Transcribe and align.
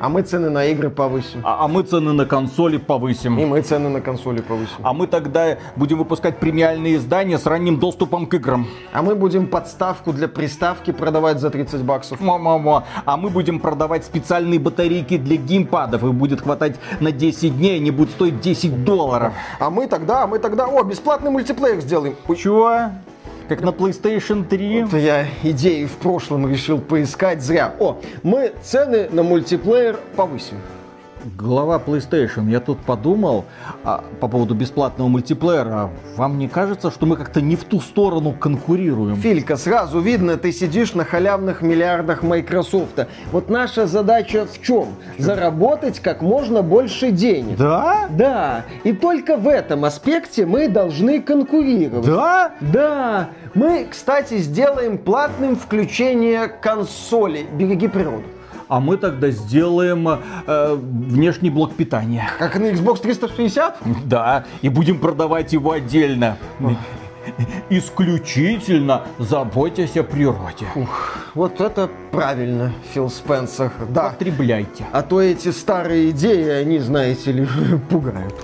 А 0.00 0.08
мы 0.08 0.22
цены 0.22 0.48
на 0.48 0.64
игры 0.66 0.90
повысим. 0.90 1.40
А, 1.42 1.64
а 1.64 1.68
мы 1.68 1.82
цены 1.82 2.12
на 2.12 2.24
консоли 2.24 2.76
повысим. 2.76 3.38
И 3.38 3.44
мы 3.44 3.62
цены 3.62 3.88
на 3.88 4.00
консоли 4.00 4.40
повысим. 4.40 4.76
А 4.82 4.92
мы 4.92 5.08
тогда 5.08 5.58
будем 5.74 5.98
выпускать 5.98 6.38
премиальные 6.38 6.96
издания 6.96 7.36
с 7.36 7.46
ранним 7.46 7.80
доступом 7.80 8.26
к 8.26 8.34
играм. 8.34 8.68
А 8.92 9.02
мы 9.02 9.16
будем 9.16 9.48
подставку 9.48 10.12
для 10.12 10.28
приставки 10.28 10.92
продавать 10.92 11.40
за 11.40 11.50
30 11.50 11.82
баксов. 11.82 12.20
Ма-ма-ма. 12.20 12.84
А 13.04 13.16
мы 13.16 13.30
будем 13.30 13.58
продавать 13.58 14.04
специальные 14.04 14.60
батарейки 14.60 15.16
для 15.16 15.36
геймпадов. 15.36 16.04
И 16.04 16.06
будет 16.08 16.42
хватать 16.42 16.76
на 17.00 17.10
10 17.10 17.56
дней, 17.56 17.76
они 17.78 17.90
будут 17.90 18.12
стоить 18.12 18.40
10 18.40 18.84
долларов. 18.84 19.32
А 19.58 19.68
мы 19.68 19.88
тогда, 19.88 20.22
а 20.22 20.26
мы 20.28 20.38
тогда, 20.38 20.66
о, 20.66 20.84
бесплатный 20.84 21.30
мультиплеер 21.30 21.80
сделаем. 21.80 22.14
Чего? 22.36 22.92
Как 23.48 23.62
на 23.62 23.70
PlayStation 23.70 24.44
3? 24.44 24.74
Это 24.82 24.98
я 24.98 25.26
идеи 25.42 25.86
в 25.86 25.92
прошлом 25.92 26.50
решил 26.50 26.82
поискать 26.82 27.40
зря. 27.40 27.74
О, 27.78 27.98
мы 28.22 28.52
цены 28.62 29.08
на 29.10 29.22
мультиплеер 29.22 29.98
повысим. 30.16 30.58
Глава 31.36 31.82
PlayStation, 31.84 32.48
я 32.48 32.60
тут 32.60 32.78
подумал 32.78 33.44
а, 33.84 34.04
по 34.20 34.28
поводу 34.28 34.54
бесплатного 34.54 35.08
мультиплеера. 35.08 35.90
Вам 36.16 36.38
не 36.38 36.48
кажется, 36.48 36.90
что 36.90 37.06
мы 37.06 37.16
как-то 37.16 37.40
не 37.40 37.56
в 37.56 37.64
ту 37.64 37.80
сторону 37.80 38.32
конкурируем? 38.32 39.16
Филька, 39.16 39.56
сразу 39.56 39.98
видно, 40.00 40.36
ты 40.36 40.52
сидишь 40.52 40.94
на 40.94 41.04
халявных 41.04 41.60
миллиардах 41.62 42.22
Microsoft. 42.22 43.06
Вот 43.32 43.50
наша 43.50 43.86
задача 43.86 44.46
в 44.46 44.62
чем? 44.62 44.94
Заработать 45.18 45.98
как 46.00 46.22
можно 46.22 46.62
больше 46.62 47.10
денег. 47.10 47.56
Да? 47.56 48.06
Да. 48.10 48.64
И 48.84 48.92
только 48.92 49.36
в 49.36 49.48
этом 49.48 49.84
аспекте 49.84 50.46
мы 50.46 50.68
должны 50.68 51.20
конкурировать. 51.20 52.06
Да? 52.06 52.52
Да. 52.60 53.30
Мы, 53.54 53.86
кстати, 53.90 54.38
сделаем 54.38 54.98
платным 54.98 55.56
включение 55.56 56.46
консоли. 56.48 57.46
Береги 57.54 57.88
природу. 57.88 58.24
А 58.68 58.80
мы 58.80 58.98
тогда 58.98 59.30
сделаем 59.30 60.06
э, 60.08 60.74
внешний 60.74 61.48
блок 61.48 61.74
питания. 61.74 62.30
Как 62.38 62.58
на 62.58 62.66
Xbox 62.66 63.00
360? 63.00 63.78
Да, 64.04 64.44
и 64.60 64.68
будем 64.68 64.98
продавать 64.98 65.52
его 65.54 65.72
отдельно. 65.72 66.36
Исключительно 67.70 69.02
заботясь 69.18 69.96
о 69.96 70.02
природе. 70.02 70.66
Ух, 70.74 71.18
вот 71.34 71.60
это 71.60 71.90
правильно, 72.10 72.72
Фил 72.92 73.10
Спенсер. 73.10 73.70
Да. 73.90 74.10
Потребляйте. 74.10 74.86
А 74.92 75.02
то 75.02 75.20
эти 75.20 75.50
старые 75.50 76.10
идеи, 76.10 76.48
они, 76.48 76.78
знаете 76.78 77.32
ли, 77.32 77.48
пугают. 77.90 78.34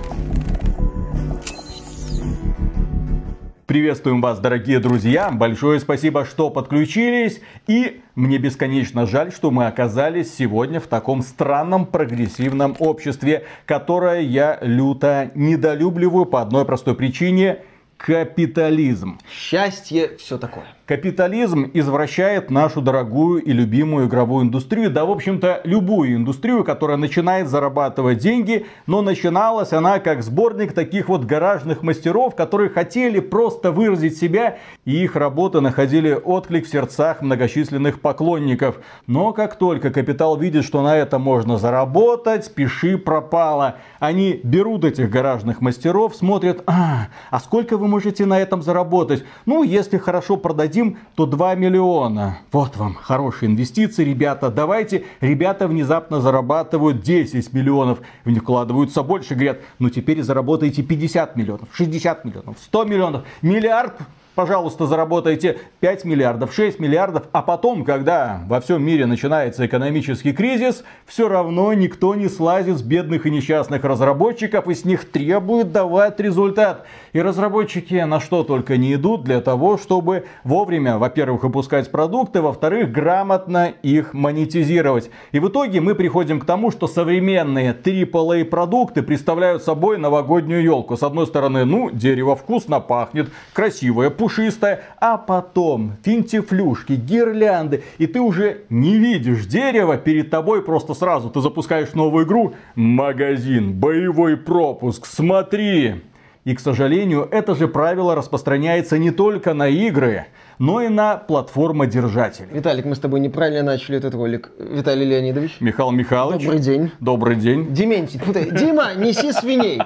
Приветствуем 3.65 4.21
вас, 4.21 4.37
дорогие 4.37 4.79
друзья. 4.79 5.31
Большое 5.31 5.79
спасибо, 5.79 6.23
что 6.23 6.51
подключились. 6.51 7.41
И 7.65 8.03
мне 8.13 8.37
бесконечно 8.37 9.07
жаль, 9.07 9.31
что 9.31 9.49
мы 9.49 9.65
оказались 9.65 10.35
сегодня 10.35 10.79
в 10.79 10.85
таком 10.85 11.23
странном 11.23 11.87
прогрессивном 11.87 12.75
обществе, 12.77 13.47
которое 13.65 14.21
я 14.21 14.59
люто 14.61 15.31
недолюбливаю 15.33 16.25
по 16.27 16.43
одной 16.43 16.63
простой 16.63 16.93
причине– 16.95 17.63
капитализм. 17.97 19.17
Счастье, 19.27 20.15
все 20.17 20.37
такое. 20.37 20.74
Капитализм 20.85 21.71
извращает 21.73 22.51
нашу 22.51 22.79
дорогую 22.79 23.41
и 23.41 23.51
любимую 23.51 24.05
игровую 24.05 24.45
индустрию, 24.45 24.91
да, 24.91 25.03
в 25.03 25.09
общем-то, 25.09 25.61
любую 25.63 26.15
индустрию, 26.15 26.63
которая 26.63 26.97
начинает 26.97 27.47
зарабатывать 27.47 28.19
деньги, 28.19 28.67
но 28.85 29.01
начиналась 29.01 29.73
она 29.73 29.97
как 29.97 30.21
сборник 30.21 30.73
таких 30.73 31.09
вот 31.09 31.25
гаражных 31.25 31.81
мастеров, 31.81 32.35
которые 32.35 32.69
хотели 32.69 33.19
просто 33.19 33.71
выразить 33.71 34.19
себя, 34.19 34.59
и 34.85 35.03
их 35.03 35.15
работы 35.15 35.59
находили 35.59 36.13
отклик 36.13 36.67
в 36.67 36.69
сердцах 36.69 37.23
многочисленных 37.23 37.99
поклонников. 37.99 38.75
Но 39.07 39.33
как 39.33 39.55
только 39.55 39.89
капитал 39.89 40.37
видит, 40.37 40.65
что 40.65 40.83
на 40.83 40.95
это 40.95 41.17
можно 41.17 41.57
заработать, 41.57 42.45
спеши 42.45 42.99
пропало. 42.99 43.77
Они 43.99 44.39
берут 44.43 44.85
этих 44.85 45.09
гаражных 45.09 45.61
мастеров, 45.61 46.15
смотрят, 46.15 46.61
а, 46.67 47.07
а 47.31 47.39
сколько 47.39 47.75
вы 47.75 47.87
можете 47.87 48.27
на 48.27 48.39
этом 48.39 48.61
заработать? 48.61 49.25
Ну, 49.47 49.63
если 49.63 49.97
хорошо 49.97 50.37
продадим 50.37 50.74
дадим, 50.75 50.97
то 51.15 51.25
2 51.25 51.55
миллиона. 51.55 52.39
Вот 52.51 52.75
вам 52.77 52.95
хорошие 52.95 53.49
инвестиции, 53.49 54.03
ребята. 54.03 54.49
Давайте, 54.49 55.05
ребята 55.21 55.67
внезапно 55.67 56.19
зарабатывают 56.19 57.01
10 57.01 57.53
миллионов. 57.53 57.99
В 58.25 58.29
них 58.29 58.41
вкладываются 58.41 59.01
больше, 59.03 59.35
говорят, 59.35 59.59
ну 59.79 59.89
теперь 59.89 60.21
заработаете 60.21 60.83
50 60.83 61.35
миллионов, 61.35 61.69
60 61.71 62.25
миллионов, 62.25 62.57
100 62.59 62.83
миллионов, 62.85 63.23
миллиард 63.41 63.93
пожалуйста, 64.35 64.85
заработайте 64.85 65.57
5 65.79 66.05
миллиардов, 66.05 66.53
6 66.53 66.79
миллиардов, 66.79 67.23
а 67.31 67.41
потом, 67.41 67.83
когда 67.83 68.41
во 68.47 68.59
всем 68.59 68.83
мире 68.83 69.05
начинается 69.05 69.65
экономический 69.65 70.33
кризис, 70.33 70.83
все 71.05 71.27
равно 71.27 71.73
никто 71.73 72.13
не 72.15 72.27
слазит 72.27 72.77
с 72.77 72.81
бедных 72.81 73.25
и 73.25 73.31
несчастных 73.31 73.83
разработчиков 73.83 74.67
и 74.67 74.75
с 74.75 74.85
них 74.85 75.09
требует 75.09 75.71
давать 75.71 76.19
результат. 76.19 76.85
И 77.13 77.21
разработчики 77.21 77.95
на 77.95 78.19
что 78.19 78.43
только 78.43 78.77
не 78.77 78.93
идут 78.93 79.23
для 79.23 79.41
того, 79.41 79.77
чтобы 79.77 80.25
вовремя, 80.43 80.97
во-первых, 80.97 81.43
выпускать 81.43 81.89
продукты, 81.89 82.41
во-вторых, 82.41 82.91
грамотно 82.91 83.73
их 83.81 84.13
монетизировать. 84.13 85.09
И 85.31 85.39
в 85.39 85.47
итоге 85.49 85.79
мы 85.79 85.95
приходим 85.95 86.39
к 86.39 86.45
тому, 86.45 86.71
что 86.71 86.87
современные 86.87 87.73
AAA 87.73 88.45
продукты 88.45 89.01
представляют 89.01 89.63
собой 89.63 89.97
новогоднюю 89.97 90.61
елку. 90.61 90.97
С 90.97 91.03
одной 91.03 91.25
стороны, 91.25 91.63
ну, 91.65 91.89
дерево 91.89 92.35
вкусно 92.35 92.79
пахнет, 92.79 93.29
красивое, 93.53 94.09
пушистая, 94.25 94.81
а 94.99 95.17
потом 95.17 95.97
финтифлюшки, 96.03 96.93
гирлянды, 96.93 97.83
и 97.99 98.07
ты 98.07 98.19
уже 98.19 98.61
не 98.71 98.97
видишь 98.97 99.45
дерево 99.45 99.97
перед 99.97 100.31
тобой, 100.31 100.63
просто 100.63 100.95
сразу 100.95 101.29
ты 101.29 101.41
запускаешь 101.41 101.93
новую 101.93 102.25
игру, 102.25 102.55
магазин, 102.73 103.73
боевой 103.73 104.35
пропуск, 104.35 105.05
смотри. 105.05 106.01
И, 106.43 106.55
к 106.55 106.59
сожалению, 106.59 107.27
это 107.31 107.53
же 107.53 107.67
правило 107.67 108.15
распространяется 108.15 108.97
не 108.97 109.11
только 109.11 109.53
на 109.53 109.67
игры, 109.67 110.25
но 110.59 110.81
и 110.81 110.87
на 110.87 111.17
платформодержателей. 111.17 112.49
Виталик, 112.51 112.85
мы 112.85 112.95
с 112.95 112.99
тобой 112.99 113.19
неправильно 113.19 113.63
начали 113.63 113.97
этот 113.97 114.13
ролик. 114.13 114.51
Виталий 114.57 115.05
Леонидович. 115.05 115.57
Михаил 115.59 115.91
Михайлович. 115.91 116.43
Добрый 116.43 116.59
день. 116.59 116.91
Добрый 116.99 117.35
день. 117.35 117.73
Дементий. 117.73 118.19
Дима, 118.51 118.93
неси 118.95 119.31
свиней. 119.31 119.81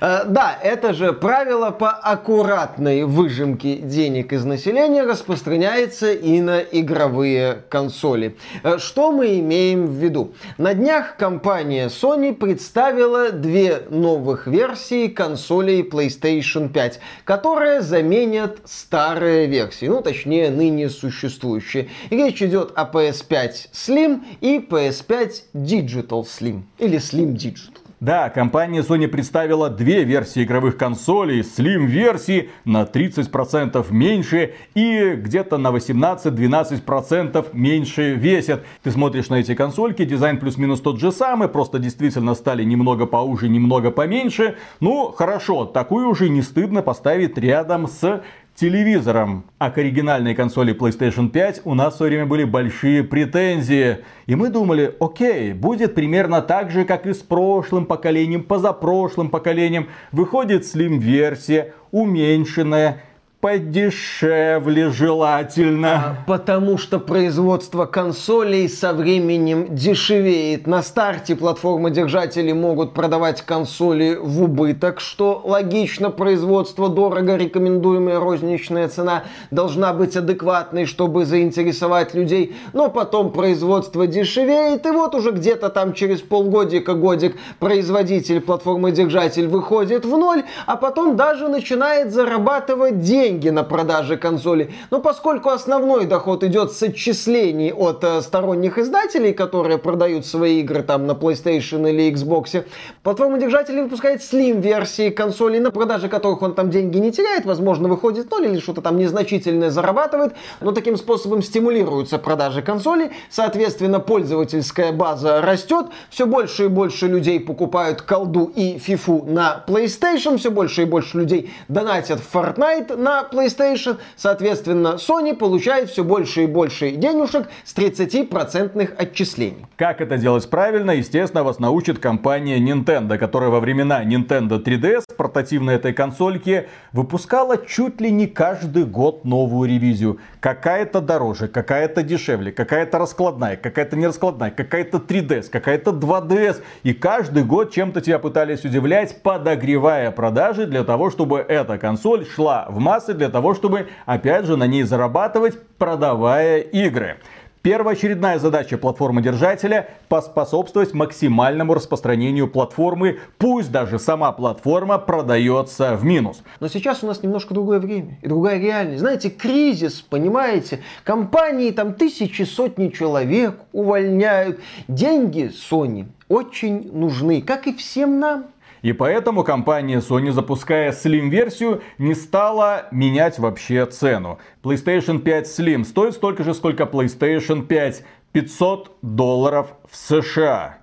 Э, 0.00 0.24
да, 0.26 0.56
это 0.62 0.94
же 0.94 1.12
правило 1.12 1.70
по 1.70 1.90
аккуратной 1.90 3.04
выжимке 3.04 3.76
денег 3.76 4.32
из 4.32 4.44
населения 4.44 5.02
распространяется 5.02 6.12
и 6.12 6.40
на 6.40 6.60
игровые 6.60 7.62
консоли. 7.68 8.36
Э, 8.62 8.78
что 8.78 9.12
мы 9.12 9.38
имеем 9.40 9.86
в 9.86 9.92
виду? 9.92 10.34
На 10.58 10.74
днях 10.74 11.16
компания 11.16 11.88
Sony 11.88 12.34
представила 12.34 13.30
две 13.30 13.82
новых 13.90 14.46
версии 14.46 15.08
консолей 15.08 15.82
PlayStation 15.82 16.68
5, 16.68 17.00
которые 17.24 17.80
заменят 17.80 18.58
старые 18.64 19.46
версии. 19.46 19.86
Ну, 19.86 20.03
точнее, 20.04 20.50
ныне 20.50 20.88
существующие. 20.88 21.88
Речь 22.10 22.42
идет 22.42 22.72
о 22.76 22.84
PS5 22.84 23.70
Slim 23.72 24.22
и 24.40 24.58
PS5 24.58 25.30
Digital 25.54 26.24
Slim. 26.24 26.62
Или 26.78 26.98
Slim 26.98 27.34
Digital. 27.34 27.84
Да, 28.04 28.28
компания 28.28 28.82
Sony 28.82 29.08
представила 29.08 29.70
две 29.70 30.04
версии 30.04 30.44
игровых 30.44 30.76
консолей, 30.76 31.40
Slim-версии 31.40 32.50
на 32.66 32.82
30% 32.82 33.86
меньше 33.90 34.52
и 34.74 35.14
где-то 35.14 35.56
на 35.56 35.68
18-12% 35.68 37.46
меньше 37.54 38.12
весят. 38.12 38.62
Ты 38.82 38.90
смотришь 38.90 39.30
на 39.30 39.36
эти 39.36 39.54
консольки, 39.54 40.04
дизайн 40.04 40.38
плюс-минус 40.38 40.82
тот 40.82 41.00
же 41.00 41.12
самый, 41.12 41.48
просто 41.48 41.78
действительно 41.78 42.34
стали 42.34 42.62
немного 42.62 43.06
поуже, 43.06 43.48
немного 43.48 43.90
поменьше. 43.90 44.58
Ну, 44.80 45.10
хорошо, 45.16 45.64
такую 45.64 46.10
уже 46.10 46.28
не 46.28 46.42
стыдно 46.42 46.82
поставить 46.82 47.38
рядом 47.38 47.88
с 47.88 48.22
телевизором. 48.54 49.44
А 49.58 49.70
к 49.70 49.78
оригинальной 49.78 50.34
консоли 50.34 50.74
PlayStation 50.74 51.28
5 51.28 51.62
у 51.64 51.74
нас 51.74 51.94
в 51.94 51.96
свое 51.96 52.10
время 52.10 52.26
были 52.26 52.44
большие 52.44 53.02
претензии. 53.02 53.98
И 54.26 54.34
мы 54.34 54.48
думали, 54.48 54.94
окей, 55.00 55.52
будет 55.52 55.94
примерно 55.94 56.40
так 56.40 56.70
же, 56.70 56.84
как 56.84 57.06
и 57.06 57.12
с 57.12 57.18
прошлым 57.18 57.86
поколением, 57.86 58.44
позапрошлым 58.44 59.28
поколением. 59.28 59.88
Выходит 60.12 60.62
Slim-версия, 60.62 61.72
уменьшенная, 61.90 63.02
подешевле 63.44 64.88
желательно. 64.88 65.92
А, 65.92 66.16
потому 66.26 66.78
что 66.78 66.98
производство 66.98 67.84
консолей 67.84 68.70
со 68.70 68.94
временем 68.94 69.66
дешевеет. 69.68 70.66
На 70.66 70.82
старте 70.82 71.36
платформодержатели 71.36 72.52
могут 72.52 72.94
продавать 72.94 73.42
консоли 73.42 74.16
в 74.18 74.42
убыток, 74.44 74.98
что 74.98 75.42
логично. 75.44 76.08
Производство 76.08 76.88
дорого, 76.88 77.36
рекомендуемая 77.36 78.18
розничная 78.18 78.88
цена 78.88 79.24
должна 79.50 79.92
быть 79.92 80.16
адекватной, 80.16 80.86
чтобы 80.86 81.26
заинтересовать 81.26 82.14
людей. 82.14 82.56
Но 82.72 82.88
потом 82.88 83.30
производство 83.30 84.06
дешевеет, 84.06 84.86
и 84.86 84.90
вот 84.90 85.14
уже 85.14 85.32
где-то 85.32 85.68
там 85.68 85.92
через 85.92 86.22
полгодика, 86.22 86.94
годик 86.94 87.36
производитель, 87.58 88.40
платформодержатель 88.40 89.48
выходит 89.48 90.06
в 90.06 90.16
ноль, 90.16 90.44
а 90.64 90.76
потом 90.76 91.16
даже 91.16 91.48
начинает 91.48 92.10
зарабатывать 92.10 93.00
деньги 93.00 93.33
деньги 93.34 93.48
на 93.50 93.64
продаже 93.64 94.16
консоли. 94.16 94.72
Но 94.90 95.00
поскольку 95.00 95.50
основной 95.50 96.06
доход 96.06 96.44
идет 96.44 96.72
с 96.72 96.82
отчислений 96.82 97.72
от 97.72 98.04
э, 98.04 98.22
сторонних 98.22 98.78
издателей, 98.78 99.32
которые 99.32 99.78
продают 99.78 100.24
свои 100.24 100.60
игры 100.60 100.82
там 100.82 101.06
на 101.06 101.12
PlayStation 101.12 101.88
или 101.88 102.12
Xbox, 102.12 102.64
платформодержатель 103.02 103.80
выпускает 103.80 104.20
Slim-версии 104.20 105.10
консолей, 105.10 105.60
на 105.60 105.70
продаже 105.70 106.08
которых 106.08 106.42
он 106.42 106.54
там 106.54 106.70
деньги 106.70 106.98
не 106.98 107.10
теряет, 107.10 107.44
возможно, 107.44 107.88
выходит 107.88 108.30
ноль 108.30 108.46
или 108.46 108.60
что-то 108.60 108.82
там 108.82 108.98
незначительное 108.98 109.70
зарабатывает, 109.70 110.34
но 110.60 110.72
таким 110.72 110.96
способом 110.96 111.42
стимулируются 111.42 112.18
продажи 112.18 112.62
консолей, 112.62 113.10
соответственно, 113.30 113.98
пользовательская 113.98 114.92
база 114.92 115.42
растет, 115.42 115.86
все 116.08 116.26
больше 116.26 116.66
и 116.66 116.68
больше 116.68 117.08
людей 117.08 117.40
покупают 117.40 118.02
колду 118.02 118.52
и 118.54 118.78
фифу 118.78 119.24
на 119.26 119.64
PlayStation, 119.66 120.36
все 120.38 120.50
больше 120.50 120.82
и 120.82 120.84
больше 120.84 121.18
людей 121.18 121.52
донатят 121.68 122.20
в 122.20 122.34
Fortnite 122.34 122.96
на 122.96 123.23
PlayStation, 123.32 123.98
соответственно, 124.16 124.96
Sony 124.98 125.34
получает 125.34 125.90
все 125.90 126.04
больше 126.04 126.44
и 126.44 126.46
больше 126.46 126.90
денежек 126.92 127.48
с 127.64 127.74
30% 127.76 128.96
отчислений. 128.96 129.66
Как 129.76 130.00
это 130.00 130.16
делать 130.16 130.48
правильно, 130.50 130.92
естественно, 130.92 131.42
вас 131.42 131.58
научит 131.58 131.98
компания 131.98 132.58
Nintendo, 132.58 133.18
которая 133.18 133.50
во 133.50 133.60
времена 133.60 134.04
Nintendo 134.04 134.62
3DS, 134.62 135.14
портативной 135.16 135.74
этой 135.76 135.92
консольки, 135.92 136.68
выпускала 136.92 137.56
чуть 137.56 138.00
ли 138.00 138.10
не 138.10 138.26
каждый 138.26 138.84
год 138.84 139.24
новую 139.24 139.68
ревизию. 139.68 140.18
Какая-то 140.40 141.00
дороже, 141.00 141.48
какая-то 141.48 142.02
дешевле, 142.02 142.52
какая-то 142.52 142.98
раскладная, 142.98 143.56
какая-то 143.56 143.96
не 143.96 144.06
раскладная, 144.06 144.50
какая-то 144.50 144.98
3DS, 144.98 145.50
какая-то 145.50 145.90
2DS. 145.92 146.62
И 146.82 146.92
каждый 146.92 147.44
год 147.44 147.72
чем-то 147.72 148.00
тебя 148.00 148.18
пытались 148.18 148.64
удивлять, 148.64 149.22
подогревая 149.22 150.10
продажи 150.10 150.66
для 150.66 150.84
того, 150.84 151.10
чтобы 151.10 151.38
эта 151.38 151.78
консоль 151.78 152.26
шла 152.26 152.66
в 152.68 152.78
массы, 152.78 153.13
для 153.16 153.28
того, 153.28 153.54
чтобы 153.54 153.88
опять 154.06 154.44
же 154.44 154.56
на 154.56 154.66
ней 154.66 154.82
зарабатывать, 154.82 155.58
продавая 155.78 156.60
игры. 156.60 157.16
Первоочередная 157.64 158.38
задача 158.38 158.76
платформы-держателя– 158.76 159.88
поспособствовать 160.10 160.92
максимальному 160.92 161.72
распространению 161.72 162.46
платформы, 162.46 163.20
пусть 163.38 163.72
даже 163.72 163.98
сама 163.98 164.32
платформа 164.32 164.98
продается 164.98 165.96
в 165.96 166.04
минус. 166.04 166.42
Но 166.60 166.68
сейчас 166.68 167.02
у 167.02 167.06
нас 167.06 167.22
немножко 167.22 167.54
другое 167.54 167.80
время 167.80 168.18
и 168.20 168.28
другая 168.28 168.58
реальность. 168.58 169.00
Знаете, 169.00 169.30
кризис, 169.30 170.02
понимаете, 170.02 170.80
компании 171.04 171.70
там 171.70 171.94
тысячи, 171.94 172.42
сотни 172.42 172.88
человек 172.88 173.54
увольняют. 173.72 174.60
Деньги 174.86 175.50
Sony 175.50 176.08
очень 176.28 176.90
нужны, 176.92 177.40
как 177.40 177.66
и 177.66 177.74
всем 177.74 178.20
нам. 178.20 178.44
И 178.84 178.92
поэтому 178.92 179.44
компания 179.44 180.00
Sony, 180.00 180.30
запуская 180.30 180.92
Slim-версию, 180.92 181.80
не 181.96 182.14
стала 182.14 182.86
менять 182.90 183.38
вообще 183.38 183.86
цену. 183.86 184.38
PlayStation 184.62 185.20
5 185.20 185.46
Slim 185.46 185.84
стоит 185.84 186.12
столько 186.12 186.44
же, 186.44 186.52
сколько 186.52 186.84
PlayStation 186.84 187.64
5. 187.64 188.04
500 188.32 188.96
долларов 189.00 189.68
в 189.90 189.96
США 189.96 190.78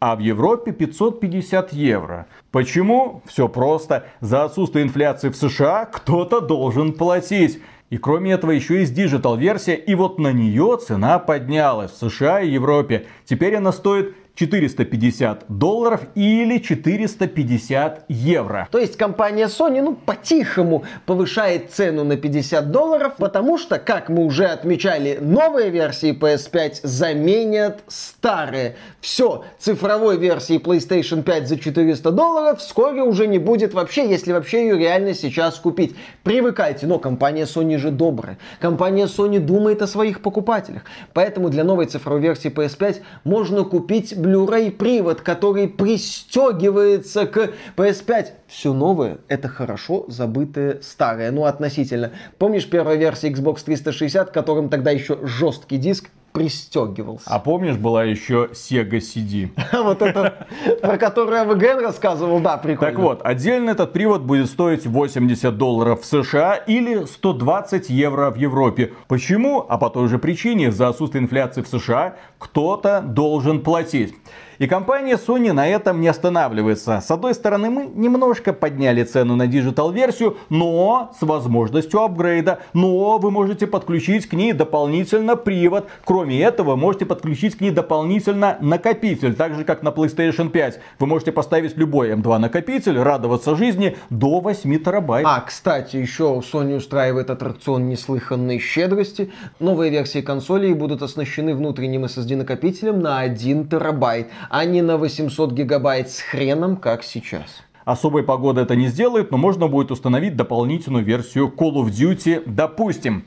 а 0.00 0.16
в 0.16 0.18
Европе 0.18 0.72
550 0.72 1.72
евро. 1.72 2.26
Почему? 2.50 3.22
Все 3.24 3.48
просто. 3.48 4.06
За 4.20 4.44
отсутствие 4.44 4.84
инфляции 4.84 5.30
в 5.30 5.36
США 5.36 5.86
кто-то 5.86 6.40
должен 6.40 6.92
платить. 6.92 7.62
И 7.88 7.96
кроме 7.96 8.32
этого 8.32 8.50
еще 8.50 8.80
есть 8.80 8.92
digital 8.92 9.36
версия, 9.36 9.76
и 9.76 9.94
вот 9.94 10.18
на 10.18 10.32
нее 10.32 10.78
цена 10.84 11.18
поднялась 11.18 11.92
в 11.92 12.10
США 12.10 12.40
и 12.40 12.50
Европе. 12.50 13.06
Теперь 13.24 13.54
она 13.54 13.72
стоит 13.72 14.14
450 14.34 15.44
долларов 15.48 16.00
или 16.14 16.58
450 16.58 18.04
евро. 18.08 18.68
То 18.70 18.78
есть 18.78 18.96
компания 18.96 19.46
Sony, 19.46 19.80
ну, 19.80 19.94
по-тихому 19.94 20.84
повышает 21.06 21.70
цену 21.72 22.04
на 22.04 22.16
50 22.16 22.70
долларов, 22.70 23.14
потому 23.18 23.58
что, 23.58 23.78
как 23.78 24.08
мы 24.08 24.24
уже 24.24 24.46
отмечали, 24.46 25.18
новые 25.20 25.70
версии 25.70 26.12
PS5 26.12 26.80
заменят 26.82 27.82
старые. 27.86 28.76
Все, 29.00 29.44
цифровой 29.58 30.18
версии 30.18 30.58
PlayStation 30.58 31.22
5 31.22 31.48
за 31.48 31.58
400 31.58 32.10
долларов 32.10 32.58
вскоре 32.58 33.02
уже 33.02 33.26
не 33.28 33.38
будет 33.38 33.72
вообще, 33.72 34.08
если 34.08 34.32
вообще 34.32 34.62
ее 34.62 34.78
реально 34.78 35.14
сейчас 35.14 35.58
купить. 35.58 35.94
Привыкайте, 36.24 36.86
но 36.86 36.98
компания 36.98 37.44
Sony 37.44 37.78
же 37.78 37.90
добрая. 37.90 38.38
Компания 38.58 39.04
Sony 39.04 39.38
думает 39.38 39.80
о 39.82 39.86
своих 39.86 40.22
покупателях. 40.22 40.82
Поэтому 41.12 41.50
для 41.50 41.62
новой 41.62 41.86
цифровой 41.86 42.20
версии 42.20 42.50
PS5 42.50 43.02
можно 43.22 43.62
купить 43.62 44.14
Blu-ray 44.24 44.70
привод, 44.70 45.20
который 45.20 45.68
пристегивается 45.68 47.26
к 47.26 47.50
PS5. 47.76 48.28
Все 48.46 48.72
новое— 48.72 49.18
это 49.28 49.48
хорошо 49.48 50.06
забытое 50.08 50.78
старое. 50.80 51.30
Ну, 51.30 51.44
относительно. 51.44 52.12
Помнишь 52.38 52.68
первая 52.68 52.96
версия 52.96 53.28
Xbox 53.30 53.64
360, 53.64 54.30
которым 54.30 54.70
тогда 54.70 54.90
еще 54.92 55.18
жесткий 55.22 55.76
диск 55.76 56.08
пристегивался. 56.34 57.30
А 57.30 57.38
помнишь, 57.38 57.76
была 57.76 58.02
еще 58.02 58.48
Sega 58.52 58.98
CD? 58.98 59.50
Вот 59.84 60.02
это, 60.02 60.48
про 60.82 60.98
которую 60.98 61.40
АВГН 61.42 61.78
рассказывал, 61.80 62.40
да, 62.40 62.56
прикольно. 62.56 62.92
Так 62.92 63.00
вот, 63.00 63.20
отдельно 63.22 63.70
этот 63.70 63.92
привод 63.92 64.22
будет 64.22 64.48
стоить 64.48 64.84
80 64.84 65.56
долларов 65.56 66.02
в 66.02 66.04
США 66.04 66.56
или 66.56 67.04
120 67.04 67.88
евро 67.88 68.30
в 68.30 68.36
Европе. 68.36 68.94
Почему? 69.06 69.64
А 69.68 69.78
по 69.78 69.90
той 69.90 70.08
же 70.08 70.18
причине, 70.18 70.72
за 70.72 70.88
отсутствие 70.88 71.22
инфляции 71.22 71.62
в 71.62 71.68
США 71.68 72.16
кто-то 72.38 73.00
должен 73.00 73.60
платить. 73.60 74.14
И 74.58 74.66
компания 74.66 75.16
Sony 75.16 75.52
на 75.52 75.66
этом 75.66 76.00
не 76.00 76.08
останавливается. 76.08 77.00
С 77.00 77.10
одной 77.10 77.34
стороны, 77.34 77.70
мы 77.70 77.86
немножко 77.86 78.52
подняли 78.52 79.02
цену 79.02 79.36
на 79.36 79.46
digital 79.46 79.85
-версию, 79.85 80.36
но 80.48 81.12
с 81.18 81.22
возможностью 81.22 82.00
апгрейда. 82.00 82.60
Но 82.72 83.18
вы 83.18 83.30
можете 83.30 83.66
подключить 83.66 84.26
к 84.26 84.32
ней 84.32 84.52
дополнительно 84.52 85.36
привод. 85.36 85.88
Кроме 86.04 86.40
этого, 86.40 86.76
можете 86.76 87.06
подключить 87.06 87.56
к 87.56 87.60
ней 87.60 87.70
дополнительно 87.70 88.58
накопитель. 88.60 89.34
Так 89.34 89.54
же, 89.54 89.64
как 89.64 89.82
на 89.82 89.88
PlayStation 89.88 90.50
5. 90.50 90.80
Вы 90.98 91.06
можете 91.06 91.32
поставить 91.32 91.76
любой 91.76 92.12
M2 92.12 92.38
накопитель, 92.38 92.98
радоваться 92.98 93.56
жизни 93.56 93.96
до 94.10 94.40
8 94.40 94.78
терабайт. 94.84 95.26
А, 95.28 95.40
кстати, 95.40 95.96
еще 95.96 96.42
Sony 96.52 96.76
устраивает 96.76 97.30
аттракцион 97.30 97.86
неслыханной 97.86 98.58
щедрости. 98.58 99.30
Новые 99.58 99.90
версии 99.90 100.20
консолей 100.20 100.74
будут 100.74 101.02
оснащены 101.02 101.54
внутренним 101.54 102.04
SSD 102.04 102.36
накопителем 102.36 103.00
на 103.00 103.20
1 103.20 103.68
терабайт 103.68 104.28
а 104.50 104.64
не 104.64 104.82
на 104.82 104.96
800 104.96 105.52
гигабайт 105.52 106.10
с 106.10 106.20
хреном, 106.20 106.76
как 106.76 107.02
сейчас. 107.02 107.62
Особой 107.84 108.22
погоды 108.22 108.62
это 108.62 108.76
не 108.76 108.88
сделает, 108.88 109.30
но 109.30 109.36
можно 109.36 109.68
будет 109.68 109.90
установить 109.90 110.36
дополнительную 110.36 111.04
версию 111.04 111.52
Call 111.54 111.74
of 111.74 111.88
Duty, 111.88 112.42
допустим. 112.46 113.24